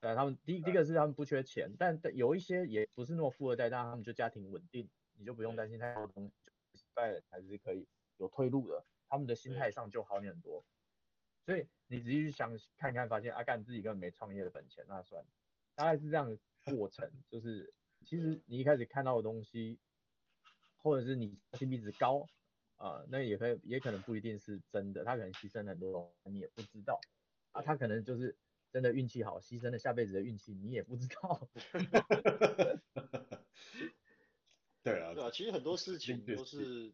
[0.00, 6.32] 呃，他们第第一个是他们不缺钱，但有一些也不是那么富二代，但他们就家庭稳定，你就不用担心太多东西，
[6.74, 7.86] 失败了还是可以
[8.18, 10.64] 有退路的，他们的心态上就好你很多。
[11.44, 15.28] 所以你仔细去想看看，发现阿干自己根本没创业的本钱，那算了，
[15.74, 16.38] 大概是这样的
[16.76, 17.72] 过程，就是
[18.04, 19.78] 其实你一开始看到的东西，
[20.78, 22.28] 或者是你 CP 值高，
[22.76, 27.00] 啊、呃，那也可以也可能不一定是真的，他可能牺牲很多东西，你也不知道，
[27.52, 28.36] 啊，他可能就是。
[28.72, 31.48] 真的运气好，牺牲了下辈子的运气，你也不知道。
[34.82, 36.92] 对啊，对啊，其实很多事情都是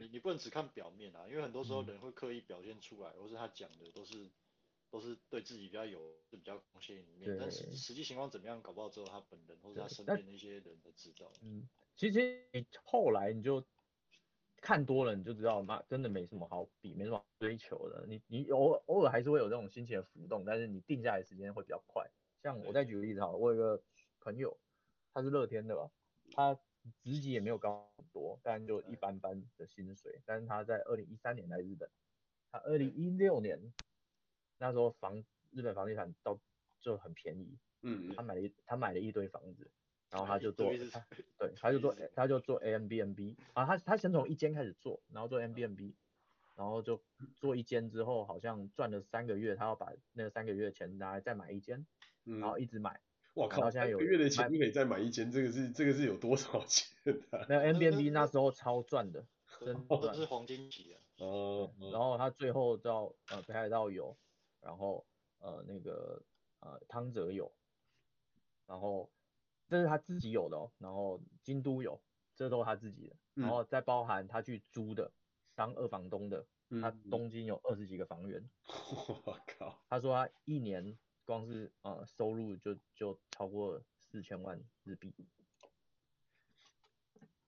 [0.00, 4.28] 你你不能只看表面啊，因为很多时候人会刻意表现出来，或是他讲的都是
[4.90, 11.30] 都是对自己比较有比较贡献一面，但是实际情况怎么样，搞不好只有他本人或者他身边的一些人才知道。
[11.42, 13.64] 嗯，其实你后来你就。
[14.62, 18.04] 看多了你就知道，妈真的没什么好比，没什么好追求的。
[18.06, 22.06] 你你偶偶尔还是会有这种心情的浮动，但是你定下来时间会比较快。
[22.42, 23.82] 像我再举个例子哈，我有一个
[24.20, 24.54] 朋友，
[25.14, 25.90] 他是乐天的吧，
[26.32, 26.60] 他
[27.02, 30.20] 职级也没有高很多，但就一般般的薪水。
[30.24, 31.90] 但是他在二零一三年来日本，
[32.50, 33.72] 他二零一六年
[34.58, 36.38] 那时候房日本房地产到
[36.80, 39.70] 就很便宜，嗯，他买了一他买了一堆房子。
[40.10, 41.06] 然后他就做，他
[41.38, 45.94] 对，他就做，他就做 Airbnb 啊，他他先从一间开始做，然后做 Airbnb，
[46.56, 47.00] 然后就
[47.36, 51.86] 做一间之后，好像赚了三个月，他要把那三个月的钱拿来再买一间，
[52.24, 53.00] 然后一直买。
[53.34, 53.70] 哇靠！
[53.70, 56.88] 现在有三个月的钱你可以再买一间，这个是这个是有多少钱
[57.30, 57.44] 啊？
[57.48, 59.24] 那 Airbnb 那时候超赚的，
[59.60, 61.00] 真的是黄金期啊。
[61.18, 61.70] 哦。
[61.92, 64.16] 然后他最后到呃北海道有，
[64.60, 65.06] 然后
[65.38, 66.22] 呃那个
[66.60, 67.52] 呃汤泽有，
[68.66, 69.10] 然后。
[69.68, 72.00] 这是他自己有的哦，然后京都有，
[72.34, 75.12] 这都是他自己的，然后再包含他去租的，
[75.54, 76.44] 当二房东的，
[76.82, 78.50] 他东京有二十几个房源。
[79.24, 79.80] 我靠！
[79.88, 80.98] 他说他一年
[81.30, 85.14] 光是呃收入就就超过四千万日币。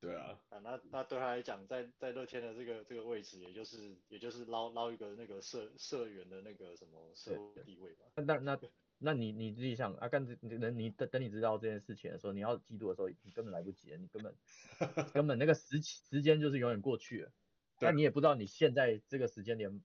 [0.01, 0.39] 对啊。
[0.51, 8.07] 啊，那那对他来讲，在在乐天的这个这个位置，也就是也就是捞捞一个那个社社员的那个什么社会地位吧。
[8.15, 8.59] 那那。
[9.05, 14.33] 那你你自己想啊，干这等你等等你知道这件事情的时候，你要嫉妒的时候，你根本来不及了，你根本
[15.13, 17.33] 根本那个时时间就是永远过去了。
[17.81, 19.83] 那你也不知道你现在这个时间点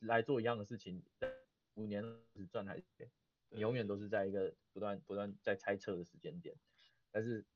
[0.00, 1.02] 来做一样的事情，
[1.76, 2.04] 五年
[2.36, 2.78] 是赚还
[3.50, 6.56] 你永远都是在一个不断不断在猜测的时间点。
[7.10, 7.46] 但是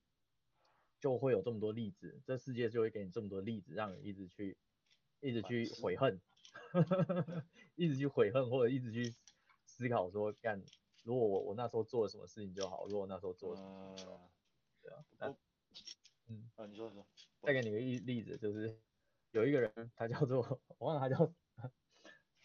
[1.00, 4.56] 就会有这么多例子，这世界就会给你这么多例子，让你一直去
[5.20, 6.20] 一直去悔恨，
[7.74, 9.16] 一直去悔恨或者一直去
[9.64, 10.62] 思考说干。
[11.02, 14.32] 如果我我那时候做了什么事情就好，如果那时候做了什么事情就好，
[14.80, 15.26] 对啊，那
[16.28, 17.06] 嗯，啊你说你说，
[17.42, 18.80] 再给你个例例子，就是
[19.32, 21.34] 有一个人他叫做我忘了他叫，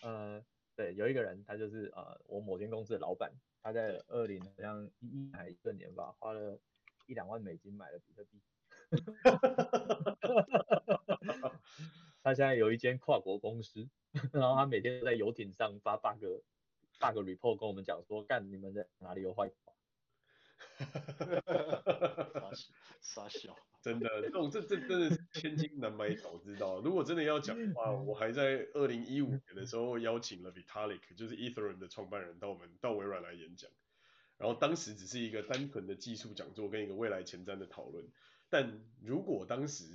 [0.02, 0.44] 呃
[0.78, 6.60] 对，有一个人他就是呃我某间公司的老板，他在二零好像一一还一二年吧，花了
[7.08, 8.40] 一两万美金买了比特币，
[12.22, 13.90] 他现在有一间跨国公司，
[14.32, 16.24] 然后他每天都在游艇上发 bug。
[17.00, 19.52] 大个 report 跟我们讲说，干你们在哪里有坏？
[23.02, 23.56] 傻笑，
[23.88, 26.82] 真的，这种这这真的是千金难买早知道。
[26.82, 33.72] 如果真的要讲的话，我还在二零一五年的时候邀请了 Vitalik，就是 Ethereum 的创办人到我们到微软来演讲。
[34.38, 38.06] 然后当时只是一个单纯的技术讲座跟一个未来前瞻的讨论。
[38.50, 39.86] 但如果当时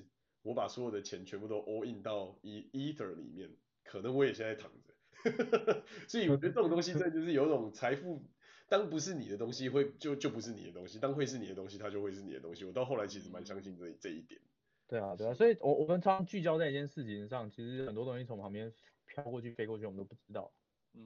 [0.43, 3.51] 我把所有的钱全部都 all in 到 Ether 里面，
[3.85, 4.93] 可能我也现在躺着。
[6.09, 8.25] 所以我觉得这种东西真的就是有一种财富，
[8.73, 12.65] 当不是你的东西会就就不是你的东西，当会是你的东西，它就会是你的东西。
[12.65, 14.41] 我到后来其实蛮相信这这一点。
[14.89, 18.73] 对啊，对啊，所以我我们常常聚焦在一件事情上，其实很多东西从旁边
[19.05, 20.51] 飘过去、飞过去，我们都不知道。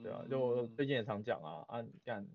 [0.00, 2.28] 对啊，就我最近也常讲啊，啊干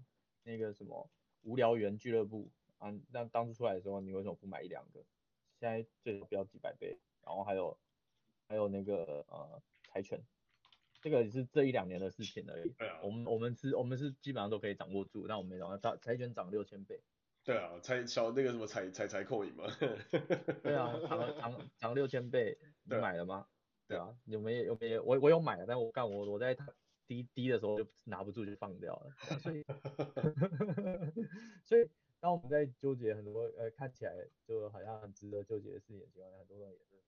[0.43, 1.09] 那个什么
[1.43, 4.99] 无聊猿俱乐部啊，那当初出来的时候，你为什么不买一两个？
[5.61, 7.77] 现在最少飙几百倍，然后还有
[8.49, 10.21] 还有那个呃柴犬。
[11.01, 12.69] 这个是这一两年的事情而已。
[12.77, 12.99] 对啊。
[13.03, 15.77] 我们我们是，我们是基本上都可以掌握住，但我们没掌握。
[15.77, 17.01] 它柴犬涨六千倍。
[17.43, 19.65] 对啊，才小那个什么才才才扣影嘛。
[20.61, 23.47] 对啊，涨涨涨六千倍，你买了吗？
[23.87, 25.03] 对啊，有没有有没有？
[25.03, 26.71] 我我有买，但我干我我在它
[27.07, 29.65] 低低的时候就拿不住就放掉了，所以
[31.65, 31.89] 所以
[32.19, 34.13] 当我们在纠结很多呃看起来
[34.47, 37.00] 就好像很值得纠结的事情的情况下，很多人也是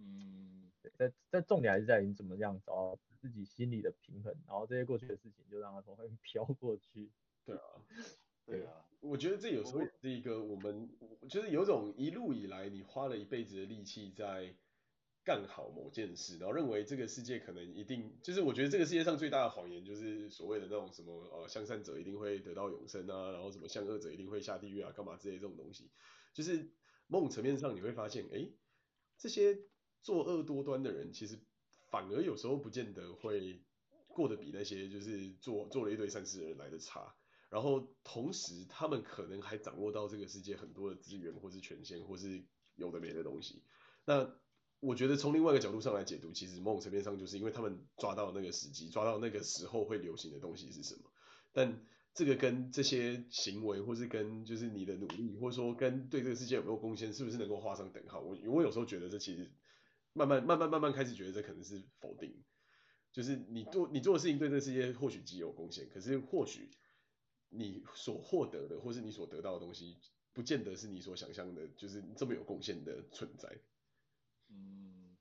[0.00, 7.10] 嗯，对，在在重点还是在于你怎么样找到自己心里的平衡，然后这些过去的事情就让它从后面 飘过去。
[7.44, 7.62] 对啊。
[8.46, 10.90] 对啊，我觉得这有时候也是一个我们，
[11.28, 14.56] 就是有种一路以来你花了一辈子的力气在
[15.22, 25.88] 干好某件事，然后认为这个世界可能一定，就是我觉得这个世界上最大的谎言就是所谓的那种什么呃向善者一定会得到永生啊，然后什么向恶者一定会下地狱啊，干嘛之类这种东西，
[26.32, 26.72] 就是
[27.06, 28.48] 某种层面上你会发现，哎，
[29.16, 29.56] 这些
[30.02, 31.38] 作恶多端的人其实
[31.90, 33.62] 反而有时候不见得会
[34.08, 37.14] 过得比那些就是做做了一堆善事的人来的差。
[37.50, 42.44] 然后同时，他们可能还掌握到这个世界很多的资源，或是权限，或是
[42.76, 43.64] 有的没的东西。
[44.04, 44.32] 那
[44.78, 51.10] 我觉得从另外一个角度上来解读，其实某种层面上就是因为他们抓到那个时机，抓到那个时候会流行的东西是什么。
[51.52, 51.84] 但
[52.14, 58.20] 这个跟这些行为，或是跟就是你的努力，或者说跟对这个世界有没有贡献，是不是能够画上等号？
[58.20, 59.50] 我我有时候觉得这其实
[60.12, 62.44] 慢慢慢慢慢慢开始觉得这可能是否定。
[63.12, 66.70] 就是你做你做的事情对这个世界或许极有贡献，可是或许。
[67.52, 69.98] 你所获得的，或是你所得到的东西，
[70.32, 73.58] 不见得是你所想象的，就是这么有贡献的存在。
[74.46, 75.16] 嗯，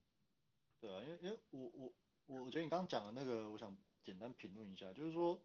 [0.80, 1.92] 对啊，因为因为我
[2.28, 5.44] 我我觉得你刚刚讲的那个，我想简单评论一下，就是说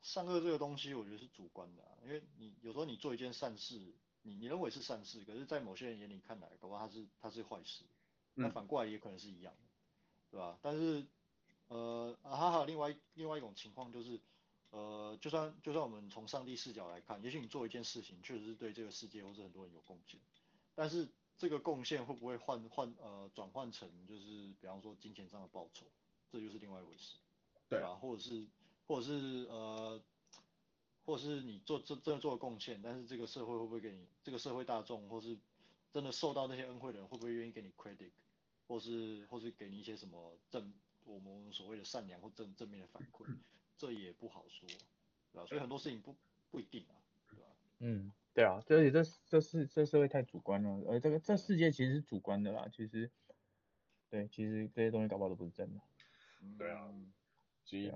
[0.00, 7.84] 善恶这个东西，我觉得是主观的，因为你有时候你做一件善事，你你认为是善事，可是在某些人眼里看来，搞不好它是它是坏事，
[8.34, 9.68] 那反过来也可能是一样的，
[10.30, 10.58] 对吧？
[10.60, 11.06] 但是
[11.68, 14.20] 呃，啊，还有另外另外一种情况就是。
[14.70, 20.18] 呃，就算就算我们从上帝视角来看，也许你做一件事情确实是对这个世界或者很多人有贡献，
[20.74, 21.08] 但是
[21.38, 25.86] 这个贡献会不会换换呃转换成就是比方说金钱上的报酬，
[26.32, 27.14] 这就是另外一回事，
[27.68, 27.94] 对吧？
[27.94, 28.44] 或者是
[28.88, 30.02] 或者是呃，
[31.06, 35.38] 或者是你做这真的做了贡献，但是这个社会会不会给你这个社会大众或是
[35.92, 38.10] 真的受到那些恩惠的人会不会愿意给你 credit，
[38.66, 40.72] 或是或是给你一些什么正
[41.04, 43.24] 我们所谓的善良或正正面的反馈？
[43.76, 44.68] 这也不好说，
[45.32, 45.46] 对吧？
[45.46, 46.14] 所以很多事情不
[46.50, 46.94] 不一定啊，
[47.28, 47.46] 对吧？
[47.80, 53.10] 嗯，对啊，所以这这是这社会太主观了，而这个这世界其实是主观的啦，其实，
[54.08, 55.80] 对，其实这些东西搞不好都不是真的。
[56.56, 56.88] 对啊，
[57.64, 57.90] 所以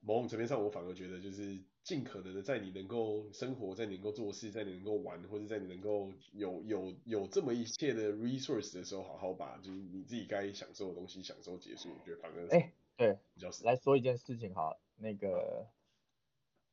[0.00, 14.76] 某种层面上，我反而觉得就是尽可能的在你能够生活，在你能够做事，在你能够玩，或者在你能够有有有这么一切的 resource 的时候，好好把就是你自己该享受的东西享受结束，我觉得反而哎，对，比较来说一件事情哈。
[14.96, 15.66] 那个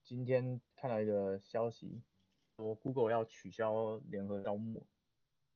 [0.04, 2.02] 今天看到一个消息，
[2.58, 4.86] 说 Google 要取消联合招募。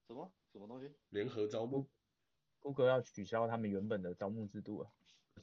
[0.07, 0.91] 什么什么东西？
[1.09, 1.87] 联合招募
[2.59, 4.91] ？Google 要取消他们原本的招募制度啊，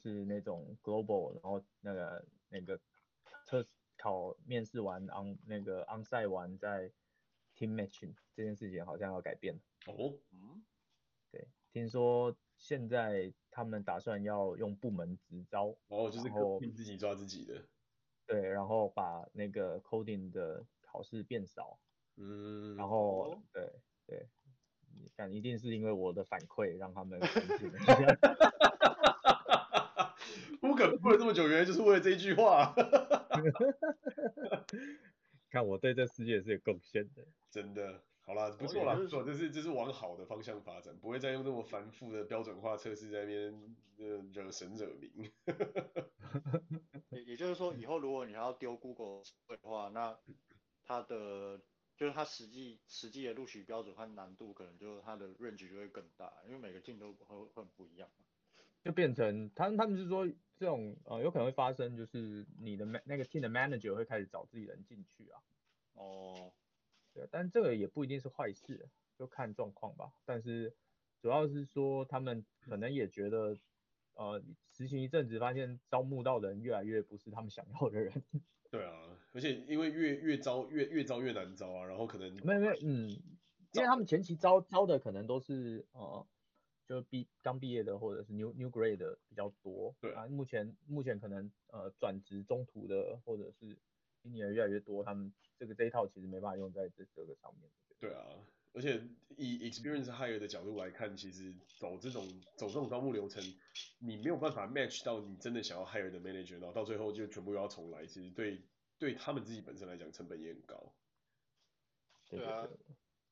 [0.01, 2.79] 是那种 Global，然后那个那个
[3.45, 3.65] 测
[3.99, 6.91] 考面试完 on 那个 onsite 完再
[7.55, 9.61] team matching 这件事情好像要改变了。
[9.93, 10.63] 哦，嗯，
[11.31, 12.35] 对，听说。
[12.61, 17.65] 现在他们打算要用部门直招，哦，就是靠自己抓自己的，
[18.27, 21.79] 对，然后把那个 coding 的考试变少，
[22.17, 23.71] 嗯，然后对
[24.05, 24.27] 对，
[25.15, 27.17] 但一定是因为我的反馈让他们
[30.59, 32.73] 不可能过了这么久，原来就是为了这一句话，
[35.49, 38.03] 看我对这世界是有贡献的，真的。
[38.21, 43.75] 好啦，不错啦，不错，这是这是往好的方向发展，不会再用这么繁复的标准化测试在那边
[44.31, 45.31] 惹神惹民。
[47.09, 50.15] 也也就是说，以后如果你要丢 Google 的话，那
[50.85, 51.59] 它的
[51.97, 58.07] 就是它实际实际的录取标准和难度，可能就它的 range 就会更大，因为每个 team 都会会很不一样。
[58.83, 60.27] 就变成他们他们是说
[60.57, 65.41] 这种呃有可能会发生，就是你的那个 team 的 manager 会开始找自己人进去啊。
[65.93, 66.51] 哦。
[67.11, 68.87] 对，但这个也不一定是坏事，
[69.17, 70.13] 就看状况吧。
[70.25, 70.71] 但是
[71.19, 73.57] 主要是说，他们可能也觉得，
[74.13, 74.39] 呃，
[74.71, 78.23] 实行一阵子，发现招募到的人越来越不是他们想要的人。
[78.69, 78.93] 对啊，
[79.33, 83.09] 而且因为越越招越越招越难招啊，然后可能没有没有，嗯，
[83.73, 86.25] 因为他们前期招招的可能都是呃，
[86.89, 89.95] 就毕刚毕业的或者是 new new grade 的比较多。
[90.01, 93.77] 对啊，目前目前可能呃转职中途的或者是。
[94.21, 97.71] 今年越来越多，他们这个这一套其实没办法用在这这个上面。
[98.01, 98.27] 对啊，
[98.73, 99.01] 而且
[99.37, 103.41] 以 experience hire 的角度来看，其实走这种走这种招募流程，
[103.99, 108.61] 你没有办法 match 到你真的想要 hire 的 manager，然后到最后就全部又要重来，其实对
[108.97, 110.93] 对他们自己本身来讲成本也很高。
[112.29, 112.67] 对啊，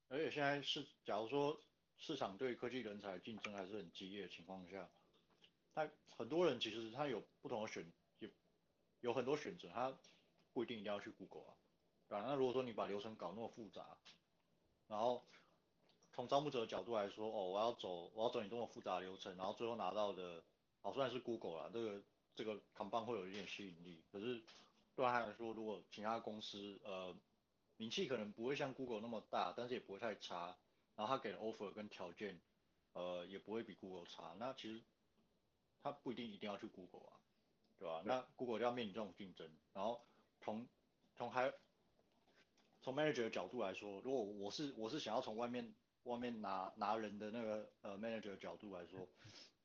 [0.07, 1.61] 而且现在是假如说
[1.97, 4.89] 市场对科技人才竞争还是很激烈的情况下，
[5.73, 8.29] 他很多人其实他有不同的选，有
[9.01, 9.97] 有很多选择，他
[10.53, 11.53] 不一定一定要去 Google 啊。
[12.07, 13.97] 对啊，那如果说你把流程搞那么复杂，
[14.87, 15.23] 然后
[16.13, 20.41] 从招募者的角度来说，哦，我要走，我要走你这么复杂的流程，然后最后拿到的，
[20.81, 22.01] 好，虽然是 Google 啦，这个
[22.35, 24.41] 这个 combine 会有一点吸引力，可是
[24.95, 27.13] 对他来说，如果其他公司，呃，
[27.75, 30.57] 名气可能不会像 Google 那么大，但是也不会太差，
[30.97, 32.41] 然后他给的 offer 跟条件，
[32.91, 34.83] 呃，也不会比 Google 差，那其实
[35.81, 37.13] 他不一定一定要去 Google 啊，
[37.77, 38.01] 对吧？
[38.03, 40.01] 那 Google 就要面临这种竞争，然后
[40.41, 40.67] 从
[41.15, 41.53] 从还
[42.81, 49.07] 从 manager 的角度来说，如果我是我是想要从外面外面拿拿人的那个呃 manager 的角度来说，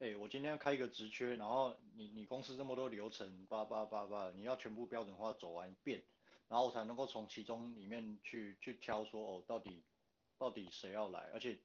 [0.00, 6.02] 哎、欸，我今天要开一个职缺，然后你你公司这么多流程，叭叭叭叭，你要全部标准化走完一遍，
[6.48, 9.82] 然后我才能够从其中里面去去挑说哦，到底
[10.42, 11.56] 到底谁要来，而且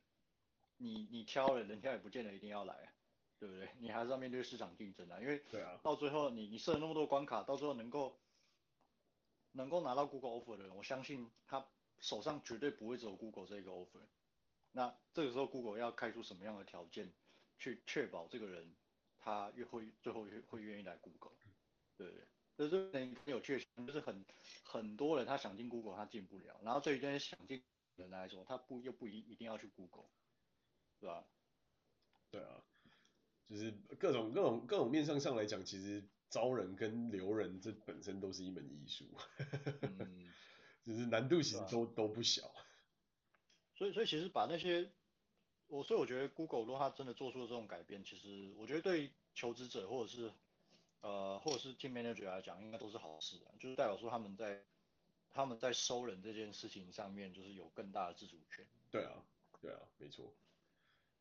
[0.77, 2.93] 你你挑了，人家也不见得一定要来，
[3.39, 3.67] 对不对？
[3.81, 8.15] 你还是要面对市场竞争啊，因为对啊，到最后你你设了那么多关卡，到最后能够。
[9.53, 11.65] 能够拿到 Google offer 的人，我相信他
[11.99, 14.05] 手上绝对不会只有 Google 这个 offer。
[14.71, 17.11] 那这个时候 Google 要开出什么样的条件，
[17.57, 18.75] 去确保这个人
[19.17, 21.31] 他越会最后越会愿意来 Google？
[21.97, 22.27] 对不对？
[22.55, 24.23] 这是很有趣的，就是很
[24.63, 27.63] 很多人他想进 Google 他进不了，然后这些想进
[27.97, 30.07] 的人来说，他不又不一一定要去 Google，
[30.99, 31.27] 对吧？
[32.31, 32.63] 对啊，
[33.49, 36.07] 就是各种各种各种面向上来讲，其实。
[36.29, 39.05] 招人跟留人，这本身都是一门艺术，
[39.81, 40.29] 嗯，
[40.85, 42.53] 就是难度其实都、啊、都不小。
[43.75, 44.91] 所以所以其实把那些，
[45.67, 50.33] 我所以我觉得 Google 如果他真的做出了这种改变，其实我觉得对求职者或者是
[50.99, 54.65] 呃或者是 Team Manager 来讲，应该都是好事啊，就是代表说他们在
[55.31, 58.65] 他们在收人这件事情上面，就是有更大的自主权。
[58.91, 59.23] 对啊，
[59.61, 60.35] 对啊，没错，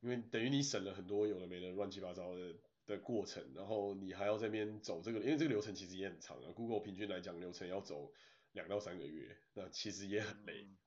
[0.01, 2.55] 因为等于你省了很多有的没的乱七八糟的。
[2.87, 6.53] 的过程，然后你还要在那边走这个，因为这个流程其实也很长啊。
[6.55, 8.13] Google 平均来讲流程要走
[8.53, 10.63] 两到三个月，那其实也很累。
[10.63, 10.79] 嗯、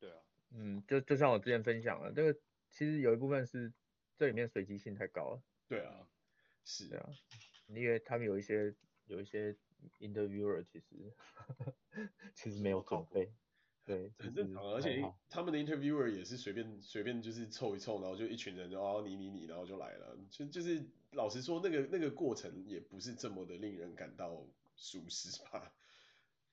[0.00, 0.16] 对啊，
[0.50, 2.40] 嗯，就就像我之前分享了，这个
[2.72, 3.72] 其实有一部分是
[4.16, 5.44] 这里面随机性太高了。
[5.68, 6.08] 对啊，
[6.64, 7.08] 是啊，
[7.68, 8.74] 因为他们有一些
[9.06, 9.56] 有一些
[9.98, 11.14] interviewer 其实
[12.34, 13.34] 其实没有准备。
[13.84, 20.16] 对，很正常，而且他们的 interviewer 也是随便随便就是凑一凑，然后就一群人，然后你你你，然后就来了。
[20.30, 25.74] 就就是老实说，那个那个过程也不是这么的令人感到舒适吧。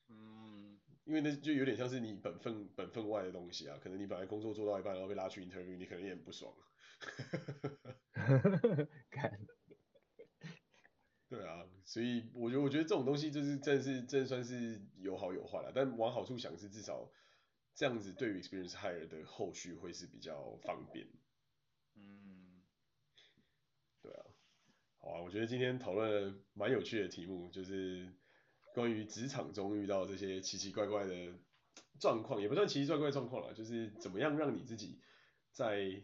[0.08, 6.52] 嗯，因为那就有点像是你本分本分外的东西啊，可能你本来工作做到一半，然后被拉去 interview，你可能也很不爽。
[9.10, 9.30] 看。
[11.90, 17.10] 所以我觉得我觉得这种东西就是真的是真的算是有好有坏了，但往好处想是至少。
[17.74, 21.06] 这样子对于 experience hire 的后续会是比较方便。
[21.96, 22.62] 嗯，
[24.02, 24.22] 对啊，
[24.98, 28.12] 好啊，我觉得今天讨论蛮有趣的题目，就是
[28.74, 31.32] 关于职场中遇到这些奇奇怪怪的
[31.98, 35.00] 状况，也不算奇奇怪怪状况了，就是怎么样让你自己
[35.50, 36.02] 在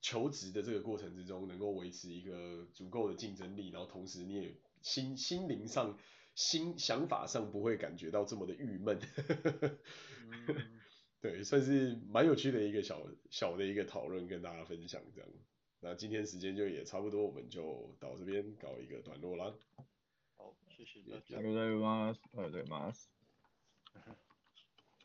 [0.00, 5.98] 求职的这个过程之中能够维持一个足够的竞争力，然后同时你也心心灵上、
[6.34, 8.98] 心想法上不会感觉到这么的郁闷。
[10.30, 10.80] 嗯、
[11.20, 15.30] 对，算是蛮有趣的一个小小的一个讨论，跟大家分享这样。
[15.80, 19.54] 那今天时间就也差不多，我们就到这边搞一个段落啦。
[20.36, 21.36] 好，谢谢大家。
[21.36, 24.14] 谢谢大家，谢谢大家。